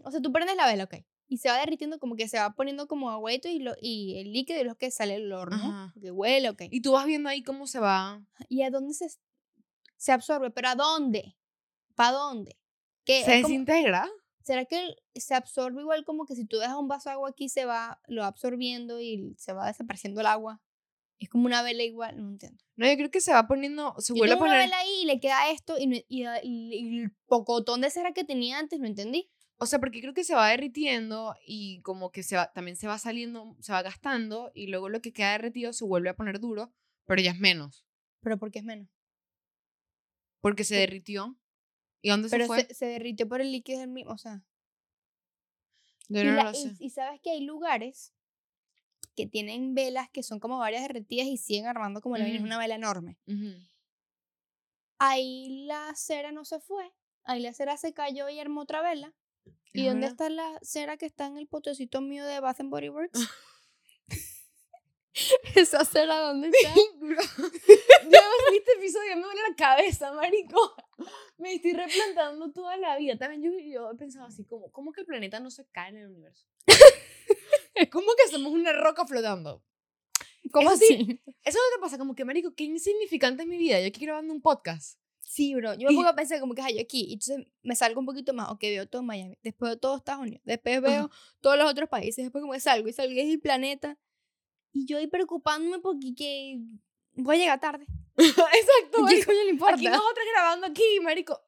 [0.03, 0.95] o sea, tú prendes la vela, ok.
[1.27, 4.31] Y se va derritiendo como que se va poniendo como agüito y, lo, y el
[4.31, 5.93] líquido es lo que sale del horno.
[6.01, 6.63] Que huele, ok.
[6.71, 8.23] Y tú vas viendo ahí cómo se va.
[8.47, 9.07] ¿Y a dónde se,
[9.97, 10.51] se absorbe?
[10.51, 11.35] ¿Pero a dónde?
[11.95, 12.57] ¿Para dónde?
[13.05, 13.23] ¿Qué?
[13.23, 14.09] ¿Se como- desintegra?
[14.43, 17.49] ¿Será que se absorbe igual como que si tú dejas un vaso de agua aquí
[17.49, 20.61] se va, lo va absorbiendo y se va desapareciendo el agua?
[21.17, 22.63] Es como una vela igual, no entiendo.
[22.75, 24.65] No, yo creo que se va poniendo, se Yo vuelve a tengo una poner.
[24.67, 27.89] vela ahí y le queda esto y, no- y, a- y- y el pocotón de
[27.89, 29.31] cera que tenía antes, no entendí.
[29.57, 32.87] O sea, porque creo que se va derritiendo y como que se va, también se
[32.87, 36.39] va saliendo, se va gastando y luego lo que queda derretido se vuelve a poner
[36.41, 36.73] duro,
[37.05, 37.85] pero ya es menos,
[38.19, 38.89] Pero ¿por qué es menos?
[40.41, 41.35] porque se derritió.
[42.05, 42.61] ¿Y dónde se Pero fue?
[42.67, 44.43] se, se derritió por el líquido del mismo, o sea.
[46.07, 46.75] Yo y, no la- lo y- sé.
[46.79, 48.13] y sabes que hay lugares
[49.15, 52.43] que tienen velas que son como varias derretidas y siguen armando como la Ujú.
[52.43, 53.17] una vela enorme.
[54.99, 56.91] Ahí la cera no se fue,
[57.23, 59.13] ahí la cera se cayó y armó otra vela.
[59.73, 60.11] ¿Y dónde verdad.
[60.11, 63.13] está la cera que está en el potecito mío de Bath and Body Works?
[65.55, 66.73] ¿Esa cera dónde está?
[67.05, 68.19] Yo
[68.53, 70.75] este episodio me duele la cabeza, marico.
[71.37, 73.17] Me estoy replantando toda la vida.
[73.17, 75.97] También yo, yo he pensado así, como, ¿cómo que el planeta no se cae en
[75.97, 76.47] el universo?
[77.91, 79.63] ¿Cómo que somos una roca flotando?
[80.51, 80.93] ¿Cómo Eso sí.
[80.93, 81.21] así?
[81.43, 83.79] Eso no te pasa, como que, marico, qué insignificante es mi vida.
[83.81, 84.99] Yo aquí grabando un podcast.
[85.19, 85.73] Sí, bro.
[85.73, 87.05] Yo me pongo a pensar como que, ay, yo aquí.
[87.09, 88.49] Y entonces me salgo un poquito más.
[88.51, 89.37] Ok, veo todo Miami.
[89.43, 90.41] Después veo todo Estados Unidos.
[90.45, 91.09] Después veo
[91.41, 92.23] todos los otros países.
[92.23, 93.97] Después como que salgo y salgo y es el planeta.
[94.77, 96.59] Y yo ahí preocupándome porque que
[97.13, 97.85] voy a llegar tarde.
[98.17, 99.75] Exacto, ¿Qué coño le importa?
[99.75, 101.41] Aquí nosotros grabando aquí, marico.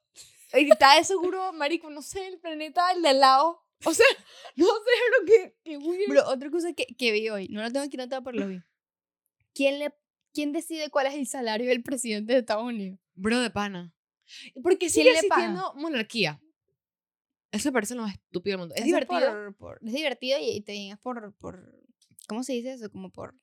[0.53, 3.61] Está de seguro, marico, no sé, el planeta el de al lado.
[3.85, 4.05] O sea,
[4.55, 4.71] no sé,
[5.11, 6.09] pero que, que weird.
[6.09, 7.47] Bro, otra cosa que, que vi hoy.
[7.49, 8.61] No lo tengo aquí notado, pero lo vi.
[9.53, 9.93] ¿Quién, le,
[10.33, 12.97] ¿Quién decide cuál es el salario del presidente de Estados Unidos?
[13.13, 13.93] Bro de pana.
[14.63, 15.43] Porque ¿Quién sigue le paga?
[15.43, 16.41] existiendo monarquía.
[17.51, 18.75] Eso me parece lo más estúpido del mundo.
[18.75, 19.19] Es Eso divertido.
[19.31, 21.73] por- por- es divertido y, y también es por, por.
[22.27, 22.89] ¿Cómo se dice eso?
[22.91, 23.35] Como por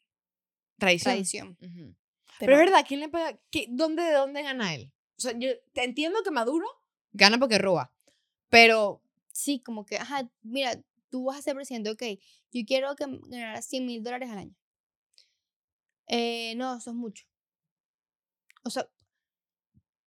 [0.78, 1.12] Tradición.
[1.14, 1.59] tradición.
[1.61, 1.95] Ujú.
[2.39, 3.39] Pero, Pero es verdad, ¿quién le paga?
[3.51, 4.93] ¿Qué- ¿Dónde, ¿De dónde gana él?
[5.16, 6.66] O sea, yo te entiendo que Maduro
[7.12, 7.93] gana porque roba.
[8.49, 9.01] Pero,
[9.32, 10.80] Sí, como que, ajá, mira,
[11.11, 12.03] tú vas a ser presidente, ok.
[12.53, 14.55] Yo quiero que ganara 100 mil dólares al año.
[16.07, 17.24] Eh, no, eso es mucho.
[18.62, 18.89] O sea,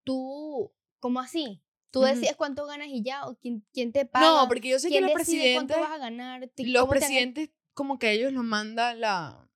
[0.04, 1.62] tú, ¿cómo así?
[1.92, 4.26] Tú decides cuánto ganas y ya, o quién, quién te paga.
[4.44, 6.50] no, porque yo sé que ¿Quién los presidentes, cuánto vas a ganar?
[6.58, 9.48] Los presidentes, como que ellos lo manda la...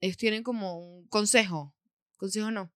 [0.00, 1.72] Ellos tienen como un consejo.
[2.16, 2.72] Consejo no.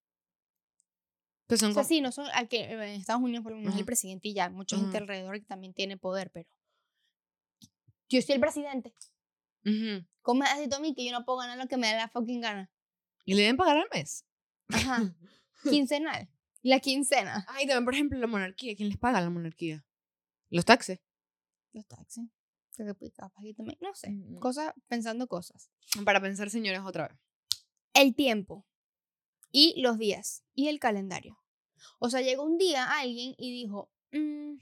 [1.48, 3.84] Que son O sea, sí, no son, aquí en Estados Unidos por lo menos el
[3.84, 5.02] presidente y ya, mucha gente Ajá.
[5.02, 6.48] alrededor que también tiene poder, pero
[8.08, 8.94] yo soy el presidente.
[9.64, 10.06] Ujú.
[10.22, 12.08] ¿Cómo me haces a mí que yo no puedo ganar lo que me da la
[12.08, 12.70] fucking gana?
[13.24, 14.24] Y le deben pagar al mes.
[14.68, 15.12] Ajá.
[15.64, 16.28] Quincenal.
[16.62, 17.44] La quincena.
[17.48, 18.76] Ay, también, por ejemplo, la monarquía.
[18.76, 19.84] ¿Quién les paga la monarquía?
[20.50, 21.00] Los taxes.
[21.72, 22.30] Los taxis.
[23.14, 24.10] Capaz que también, no sé.
[24.10, 24.38] Mm.
[24.38, 25.70] Cosas, pensando cosas.
[26.04, 27.18] Para pensar, señores, otra vez.
[27.94, 28.66] El tiempo.
[29.50, 30.44] Y los días.
[30.54, 31.38] Y el calendario.
[31.98, 34.56] O sea, llegó un día alguien y dijo, "Mm,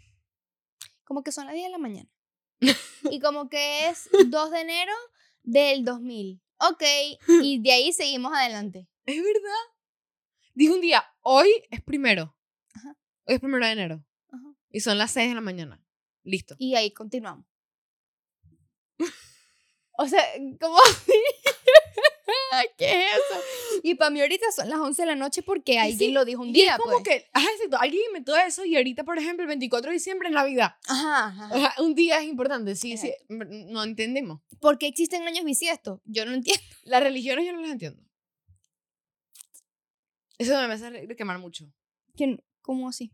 [1.04, 2.10] como que son las 10 de la mañana.
[3.10, 4.92] y como que es 2 de enero
[5.42, 6.40] del 2000.
[6.58, 6.82] Ok,
[7.42, 8.88] y de ahí seguimos adelante.
[9.04, 9.64] Es verdad.
[10.54, 12.36] Dijo un día, hoy es primero.
[12.74, 12.96] Ajá.
[13.26, 14.04] Hoy es primero de enero.
[14.28, 14.54] Ajá.
[14.70, 15.84] Y son las 6 de la mañana.
[16.22, 16.54] Listo.
[16.58, 17.46] Y ahí continuamos.
[19.96, 20.20] O sea,
[20.60, 21.12] ¿cómo así?
[22.76, 23.80] ¿Qué es eso?
[23.84, 26.42] Y para mí ahorita son las 11 de la noche porque alguien sí, lo dijo
[26.42, 26.72] un Y día.
[26.72, 27.04] es como pues.
[27.04, 30.34] que, ajá, exacto, alguien inventó eso y ahorita, por ejemplo, el 24 de diciembre es
[30.34, 30.74] Navidad.
[30.88, 31.48] Ajá, ajá.
[31.54, 33.14] Ajá, un día es importante, sí, sí.
[33.28, 34.40] No entendemos.
[34.60, 36.00] ¿Por qué existen años bisiestos?
[36.06, 36.60] Yo no entiendo.
[36.82, 38.02] Las religiones yo no las entiendo.
[40.38, 41.72] Eso me hace quemar mucho.
[42.16, 43.12] ¿Quién- ¿Cómo así?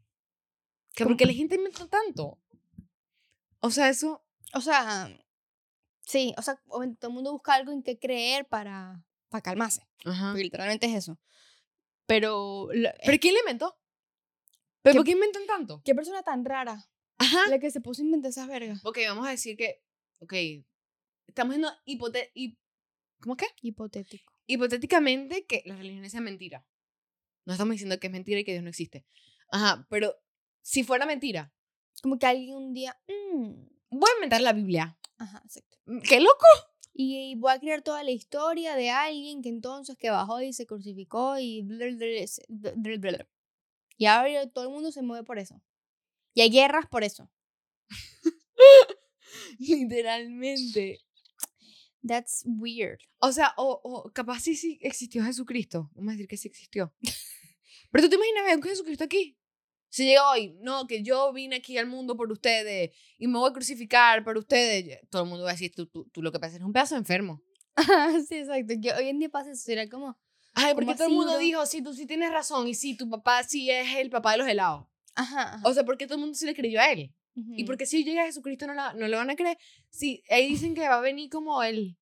[0.94, 2.38] Que porque la gente inventó tanto.
[3.60, 4.24] O sea, eso.
[4.54, 5.10] O sea,
[6.10, 9.86] sí, o sea, todo el mundo busca algo en qué creer para, para calmarse.
[10.04, 10.30] Ajá.
[10.30, 11.18] Porque literalmente es eso.
[12.06, 13.76] Pero, la- ¿Pero quién la inventó?
[14.82, 15.82] ¿Pero ¿Qué- por qué inventan tanto?
[15.84, 16.88] ¿qué persona tan rara
[17.18, 17.48] Ajá.
[17.48, 18.84] la que se puso a inventar esas vergas?
[18.84, 19.82] Ok, vamos a decir que.
[20.20, 20.32] Ok.
[21.26, 22.32] Estamos viendo hipote
[23.20, 23.46] ¿Cómo qué?
[23.60, 24.32] Hipotético.
[24.46, 26.66] Hipotéticamente que las religiones sean mentira.
[27.44, 29.04] No estamos diciendo que es mentira y que Dios no existe.
[29.52, 30.14] Ajá, pero
[30.62, 31.52] si fuera mentira,
[32.02, 32.98] Como que alguien un día.
[33.06, 33.52] mm,
[33.90, 34.98] voy a inventar la Biblia.
[35.20, 35.78] Ajá, exacto.
[35.86, 36.46] Mm, ¡Qué loco!
[36.92, 40.66] Y voy a crear toda la historia de alguien que entonces que bajó y se
[40.66, 41.66] crucificó y.
[43.96, 45.62] Y ahora todo el mundo se mueve por eso.
[46.34, 47.30] Y hay guerras por eso.
[49.58, 51.00] Literalmente.
[52.06, 53.00] That's weird.
[53.18, 55.90] O sea, o, o capaz sí, sí existió Jesucristo.
[55.94, 56.94] Vamos a decir que sí existió.
[57.90, 59.39] Pero tú te imaginas ver un Jesucristo aquí.
[59.90, 63.50] Si llega hoy, no, que yo vine aquí al mundo por ustedes y me voy
[63.50, 65.00] a crucificar por ustedes.
[65.10, 66.94] Todo el mundo va a decir, tú, tú, tú lo que pasa es un pedazo
[66.94, 67.42] de enfermo.
[68.28, 68.74] sí, exacto.
[68.80, 69.62] Que hoy en día pasa eso.
[69.62, 70.16] Será como.
[70.54, 73.08] Ay, ¿Cómo porque todo el mundo dijo, sí, tú sí tienes razón y sí, tu
[73.10, 74.86] papá sí es el papá de los helados.
[75.14, 75.54] Ajá.
[75.54, 75.68] ajá.
[75.68, 77.12] O sea, porque todo el mundo sí le creyó a él.
[77.34, 77.64] Y Ujú.
[77.66, 79.56] porque si llega Jesucristo no, la- no le van a creer.
[79.88, 81.96] Sí, ahí dicen que va a venir como él.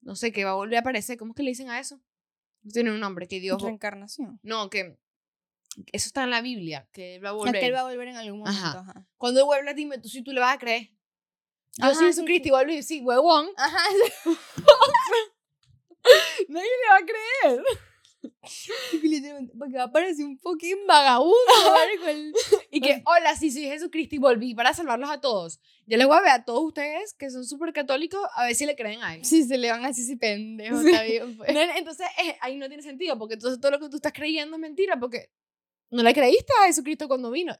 [0.00, 1.16] No sé, que va a volver a aparecer.
[1.18, 2.00] ¿Cómo es que le dicen a eso?
[2.72, 3.60] Tiene un nombre, que Dios...
[3.62, 4.38] Reencarnación.
[4.42, 4.98] No, que
[5.92, 7.60] eso está en la Biblia, que él va a volver.
[7.60, 8.60] Que él va a volver en algún momento.
[8.60, 8.80] Ajá.
[8.80, 9.06] Ajá.
[9.16, 10.90] Cuando él vuelva, dime tú si tú le vas a creer.
[11.76, 12.48] Yo Ajá, soy sí, Jesucristo sí.
[12.48, 13.48] y vuelvo y sí, huevón.
[13.56, 13.78] Ajá.
[16.48, 17.62] Nadie le va a creer.
[19.58, 21.36] Porque va a parecer un fucking vagabundo,
[22.70, 25.60] Y que, hola, sí, soy Jesucristo y volví para salvarlos a todos.
[25.86, 28.66] Yo les voy a ver a todos ustedes que son súper católicos a ver si
[28.66, 29.24] le creen a él.
[29.24, 30.90] Si se le van así, si pendejo, Sí.
[30.90, 31.50] está bien, pues.
[31.76, 34.60] Entonces, eh, ahí no tiene sentido, porque entonces todo lo que tú estás creyendo es
[34.60, 35.30] mentira, porque
[35.90, 37.56] no le creíste a Jesucristo cuando vino.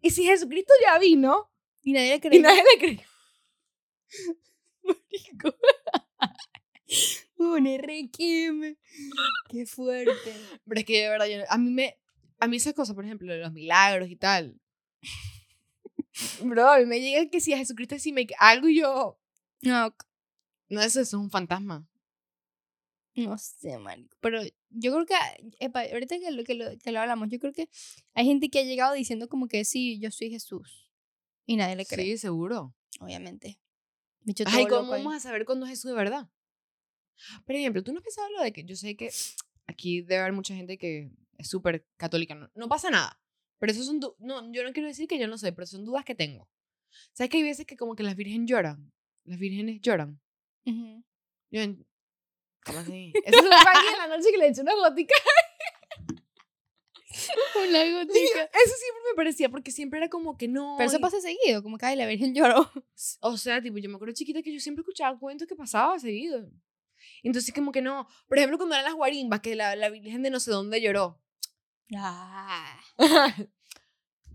[0.00, 1.50] Y si Jesucristo ya vino
[1.82, 2.40] Y nadie le y cree.
[2.40, 3.08] nadie le creyó.
[4.82, 5.54] marico.
[7.38, 8.76] Un requiem.
[9.48, 10.34] Qué fuerte.
[10.66, 11.98] Pero es que de verdad, yo- a mí me.
[12.38, 14.60] A mí esas cosas, por ejemplo, los milagros y tal.
[16.42, 19.18] Bro, a mí me llega que si a Jesucristo sí me algo y yo.
[19.62, 19.94] No,
[20.68, 21.86] No, eso, eso es un fantasma.
[23.14, 24.16] no sé, marico.
[24.20, 24.40] Pero
[24.78, 25.14] yo creo que,
[25.58, 27.68] epa, ahorita que lo, que, lo, que lo hablamos, yo creo que
[28.14, 30.90] hay gente que ha llegado diciendo como que sí, yo soy Jesús.
[31.46, 32.74] Y nadie le cree, Sí, seguro.
[33.00, 33.58] obviamente.
[34.46, 35.02] Ay, ¿cómo loco ahí.
[35.04, 36.28] vamos a saber cuándo es Jesús de verdad?
[37.44, 39.10] Por ejemplo, ¿tú no has pensado lo de que yo sé que
[39.66, 42.34] aquí debe haber mucha gente que es súper católica?
[42.34, 43.20] No, no pasa nada.
[43.58, 44.00] Pero eso son...
[44.18, 46.48] No, yo no quiero decir que yo no sé, pero son dudas que tengo.
[47.12, 48.92] ¿Sabes que hay veces que como que las vírgenes lloran?
[49.24, 50.20] Las vírgenes lloran.
[50.66, 51.04] Ujú.
[51.50, 51.86] Yo en-
[52.66, 53.12] ¿Cómo así?
[53.24, 55.14] Eso es pan en la noche que le eché una gótica.
[57.56, 58.42] Una gotica.
[58.42, 60.74] Eso siempre me parecía, porque siempre era como que no.
[60.76, 62.70] Pero eso y- pasa seguido, como que ay, la Virgen lloró.
[63.20, 66.46] O sea, tipo, yo me acuerdo chiquita que yo siempre escuchaba cuentos que pasaba seguido.
[67.22, 68.06] Entonces, como que no.
[68.28, 71.18] Por ejemplo, cuando eran las guarimbas, que la, la virgen de no sé dónde lloró.
[71.96, 72.78] Ah.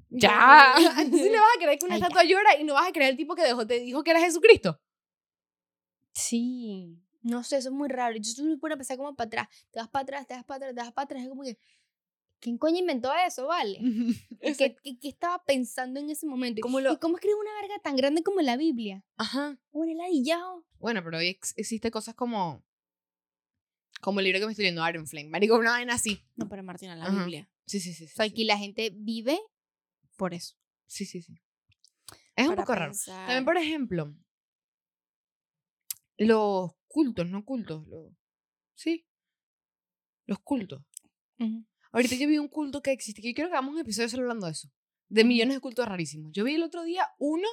[0.10, 0.74] ya.
[0.98, 2.08] Entonces le vas a creer que una Ay, ya.
[2.08, 4.20] estatua llora y no vas a creer el tipo que dejó, te dijo que era
[4.22, 4.82] Jesucristo.
[6.14, 6.98] Sí.
[7.22, 8.16] No sé, eso es muy raro.
[8.18, 9.48] Yo tú me a pensar como para atrás.
[9.72, 11.24] Te vas para atrás, te vas para atrás, te vas para atrás.
[11.24, 11.58] Es como que,
[12.40, 13.80] ¿quién coño inventó eso, vale?
[13.80, 16.62] ¿Y ¿Qué, qué, qué estaba pensando en ese momento?
[16.62, 19.06] ¿Cómo ¿Y lo- cómo escribe una verga tan grande como la Biblia?
[19.18, 19.60] Ajá.
[19.72, 20.66] Un heladillado.
[20.80, 22.64] Bueno, pero hoy ex- existe cosas como.
[24.02, 25.30] Como el libro que me estoy leyendo, Iron Flame.
[25.30, 26.24] Marico, una vaina así.
[26.36, 27.20] No, pero Martina, la Ajá.
[27.20, 27.48] Biblia.
[27.68, 28.06] Sí, sí, sí.
[28.06, 28.32] O Sí, sea, sí.
[28.32, 29.40] aquí la gente vive
[30.18, 30.56] por eso.
[30.88, 31.40] sí, sí, sí.
[32.36, 32.92] Es un para poco raro.
[32.94, 33.28] pensar.
[33.28, 34.16] También, por ejemplo,
[36.18, 37.88] los cultos, no cultos.
[37.88, 38.12] Los,
[38.76, 39.06] sí.
[40.26, 40.84] Los cultos.
[41.92, 44.24] Ahorita yo vi un culto que existe, que yo quiero que hagamos un episodio solo
[44.24, 44.70] hablando de eso.
[45.10, 46.32] De millones de cultos rarísimos.
[46.32, 47.48] Yo vi el otro día uno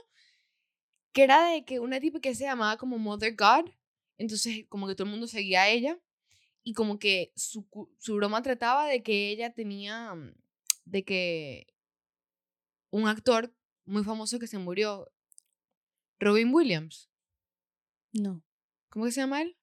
[1.13, 3.71] que era de que una tipa que se llamaba como Mother God.
[4.19, 5.99] Entonces, como que todo el mundo seguía a ella.
[6.63, 7.67] Y como que su,
[7.99, 10.15] su broma trataba de que ella tenía.
[10.15, 10.35] mm,
[10.85, 11.67] De que
[12.91, 15.11] un actor muy famoso que se murió,
[16.21, 17.11] Robin Williams.
[18.13, 18.43] No.
[18.99, 19.57] ¿Cómo que se llama él?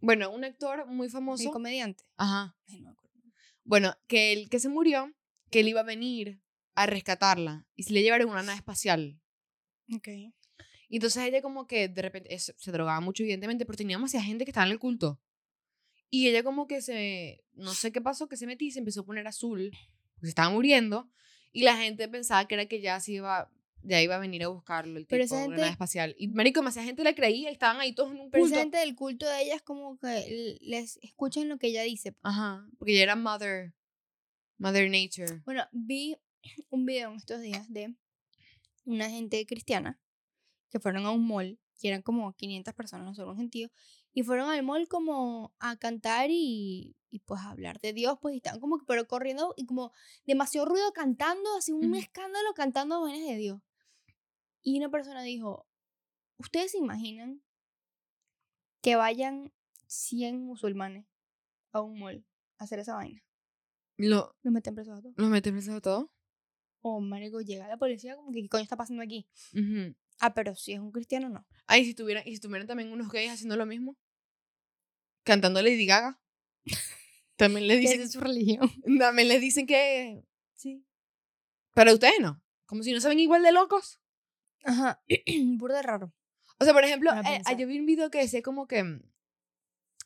[0.00, 1.50] Bueno, un actor muy ¿El famoso.
[1.50, 2.04] comediante?
[2.16, 2.56] Ajá.
[2.68, 3.20] Ay, no me acuerdo.
[3.64, 5.12] Bueno, que el que se murió,
[5.50, 6.40] que él iba a venir
[6.74, 9.20] a rescatarla y se le llevaron una nave espacial.
[9.94, 10.08] Ok.
[10.88, 14.24] Y entonces ella como que de repente es- se drogaba mucho evidentemente, pero tenía demasiada
[14.24, 15.20] gente que estaba en el culto.
[16.08, 19.02] Y ella como que se, no sé qué pasó, que se metí y se empezó
[19.02, 19.70] a poner azul,
[20.14, 21.10] porque se estaba muriendo.
[21.52, 23.52] Y la gente pensaba que era que ya se iba,
[23.82, 26.14] ya iba a venir a buscarlo el tipo, esa una gente- nave espacial.
[26.18, 28.54] Y marico, demasiada gente le creía y estaban ahí todos en un culto.
[28.56, 32.14] gente del culto de ella es como que les escuchan lo que ella dice.
[32.22, 33.74] Ajá, porque ella era mother,
[34.58, 35.40] mother nature.
[35.44, 36.16] Bueno, vi
[36.70, 37.94] un video en estos días de
[38.84, 40.00] una gente cristiana
[40.70, 43.70] que fueron a un mall, y eran como 500 personas, no solo un gentío,
[44.12, 48.34] y fueron al mall como a cantar y, y pues a hablar de Dios, pues
[48.34, 49.92] y estaban como que, pero corriendo y como
[50.26, 51.94] demasiado ruido cantando, así un Ujú.
[51.96, 53.60] escándalo cantando vainas de Dios.
[54.68, 55.66] Y una persona dijo,
[56.36, 57.42] ¿ustedes se imaginan
[58.82, 59.50] que vayan
[59.86, 61.06] 100 musulmanes
[61.72, 62.26] a un mall
[62.58, 63.24] a hacer esa vaina?
[63.96, 65.14] Lo, Los meten presos a todos.
[65.16, 66.12] ¿Los mete preso a todo?
[66.82, 69.26] O, marico, llega la policía como que, ¿qué coño está pasando aquí?
[70.20, 71.46] Ah, pero si es un cristiano, no.
[71.66, 73.96] Ay, si tuvieran, y si tuvieran también unos gays haciendo lo mismo.
[75.22, 76.20] Cantando Lady Gaga.
[77.36, 78.70] También le ¿Qué dicen, es su religión?
[78.98, 80.84] también les dicen que sí.
[81.72, 82.42] Pero ustedes no.
[82.66, 83.98] Como si no se ven igual de locos.
[84.64, 85.00] Ajá,
[85.58, 86.12] burda raro.
[86.58, 89.02] O sea, por ejemplo, eh, yo vi un video que decía como que mm,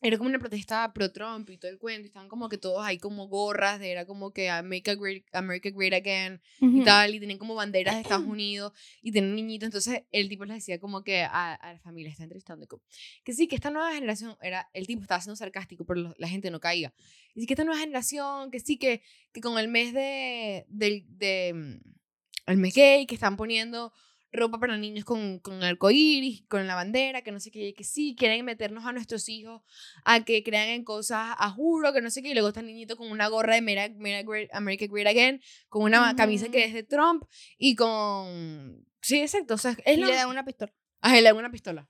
[0.04, 2.06] era como una protesta pro Trump y todo el cuento.
[2.08, 3.78] Estaban como que todos ahí como gorras.
[3.78, 6.42] de- Era como que "I Make a great, America Great Again.
[6.80, 10.44] y tal, y tenían como banderas de Estados Unidos, y tenían niñitos, entonces el tipo
[10.44, 12.82] les decía como que a, a la familia, está entrevistando, como,
[13.24, 16.28] que sí, que esta nueva generación, era el tipo estaba siendo sarcástico, pero lo- la
[16.28, 16.92] gente no caía,
[17.34, 21.04] y sí, que esta nueva generación, que sí, que, que con el mes de, del
[21.08, 23.92] de, mm, el mes gay, que están poniendo
[24.32, 28.14] ropa para niños con, con arcoíris, con la bandera, que no sé qué, que sí,
[28.18, 29.62] quieren meternos a nuestros hijos
[30.04, 32.66] a que crean en cosas a juro, que no sé qué, y luego está el
[32.66, 36.64] niñito con una gorra de Mera, Mera Great- America Great Again, con una camisa que
[36.64, 37.24] es de Trump
[37.58, 38.86] y con...
[39.02, 40.06] Sí, exacto, o sea, es lo...
[40.06, 40.72] le dan una pistola.
[41.00, 41.88] Ah, le dan una pistola.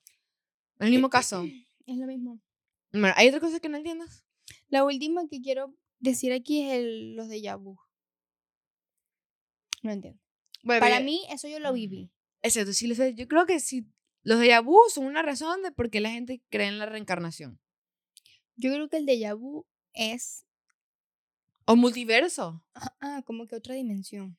[0.78, 1.44] Es el mismo caso.
[1.86, 2.40] Es lo mismo.
[2.92, 4.24] Bueno, ¿hay otra cosa que no entiendas?
[4.68, 7.76] La última que quiero decir aquí es el, los de Yabu.
[9.82, 10.20] No entiendo.
[10.62, 12.10] Bueno, Para mí, eso yo lo viví.
[12.42, 13.86] Exacto, sí, yo creo que sí.
[14.24, 17.58] Los de Yabu son una razón de por qué la gente cree en la reencarnación.
[18.56, 20.44] Yo creo que el de Yabu es
[21.64, 22.64] O multiverso.
[23.00, 24.36] ah, como que otra dimensión.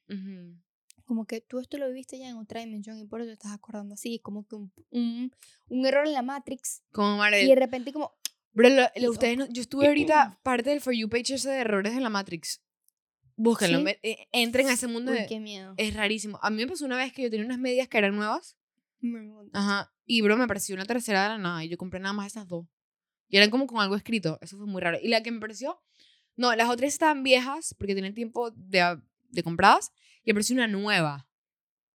[1.06, 3.52] Como que tú esto lo viviste ya en otra dimensión y por eso te estás
[3.52, 4.20] acordando así.
[4.20, 5.32] Como que un, un,
[5.68, 6.82] un error en la Matrix.
[6.92, 7.48] Como Y Marel.
[7.48, 8.14] de repente como...
[8.54, 11.50] Bro, lo- y lo- ustedes no- yo estuve ahorita parte del For You page ese
[11.50, 12.62] de errores de la Matrix.
[13.36, 13.80] Búsquenlo.
[13.80, 13.84] ¿Sí?
[13.84, 15.12] me- eh, entren a ese mundo.
[15.12, 15.74] Uy, de- qué miedo.
[15.78, 16.40] Es rarísimo.
[16.42, 18.58] A mí me pasó una vez que yo tenía unas medias que eran nuevas.
[19.02, 19.50] Me pregunto.
[19.58, 19.92] Ajá.
[20.06, 21.64] Y bro, me pareció una tercera de la nada.
[21.64, 22.66] Y yo compré nada más esas dos.
[23.28, 24.38] Y eran como con algo escrito.
[24.42, 24.98] Eso fue muy raro.
[25.02, 25.82] Y la que me pareció.
[26.36, 29.92] No, las otras estaban viejas porque tenían tiempo de, a- de compradas.
[30.24, 31.28] Y me pareció una nueva.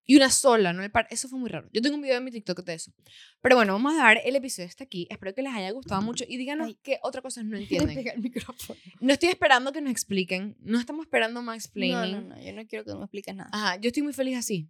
[0.09, 0.81] Y una sola, ¿no?
[0.81, 1.69] me Eso fue muy raro.
[1.71, 2.91] Yo tengo un video en mi TikTok de eso.
[3.41, 5.05] Pero bueno, vamos a dar el episodio hasta aquí.
[5.07, 6.25] Espero que les haya gustado mucho.
[6.27, 8.07] Y díganos qué otra cosa no Me entienden.
[8.07, 8.79] el micrófono.
[9.01, 10.57] No estoy esperando que nos expliquen.
[10.61, 12.27] No estamos esperando más No, explaining.
[12.27, 12.41] no, no.
[12.41, 13.51] Yo no quiero que me expliques nada.
[13.53, 14.67] Ajá, yo estoy muy feliz así.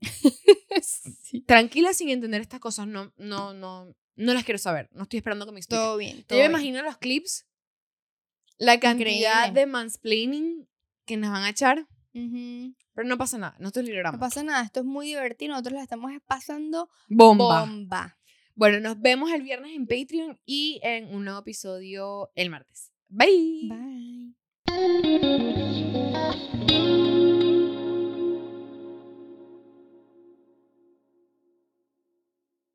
[1.22, 1.42] sí.
[1.42, 2.88] Tranquila sin entender estas cosas.
[2.88, 4.88] No, no, no, no las quiero saber.
[4.92, 5.84] No estoy esperando que me expliquen.
[5.84, 6.16] Todo bien.
[6.16, 6.50] Yo todo me bien.
[6.50, 7.46] imagino los clips,
[8.58, 9.60] la cantidad Increíble.
[9.60, 10.68] de mansplaining
[11.04, 12.74] que nos van a echar, Ujú.
[12.94, 14.20] pero no pasa nada, nosotros No libramos.
[14.20, 14.62] pasa nada.
[14.64, 15.52] Esto es muy divertido.
[15.52, 17.60] Nosotros la estamos pasando Bomba.
[17.64, 18.18] bomba.
[18.54, 22.92] Bueno, nos vemos el viernes en Patreon y en un nuevo episodio el martes.
[23.08, 23.68] Bye.
[23.68, 24.32] Bye.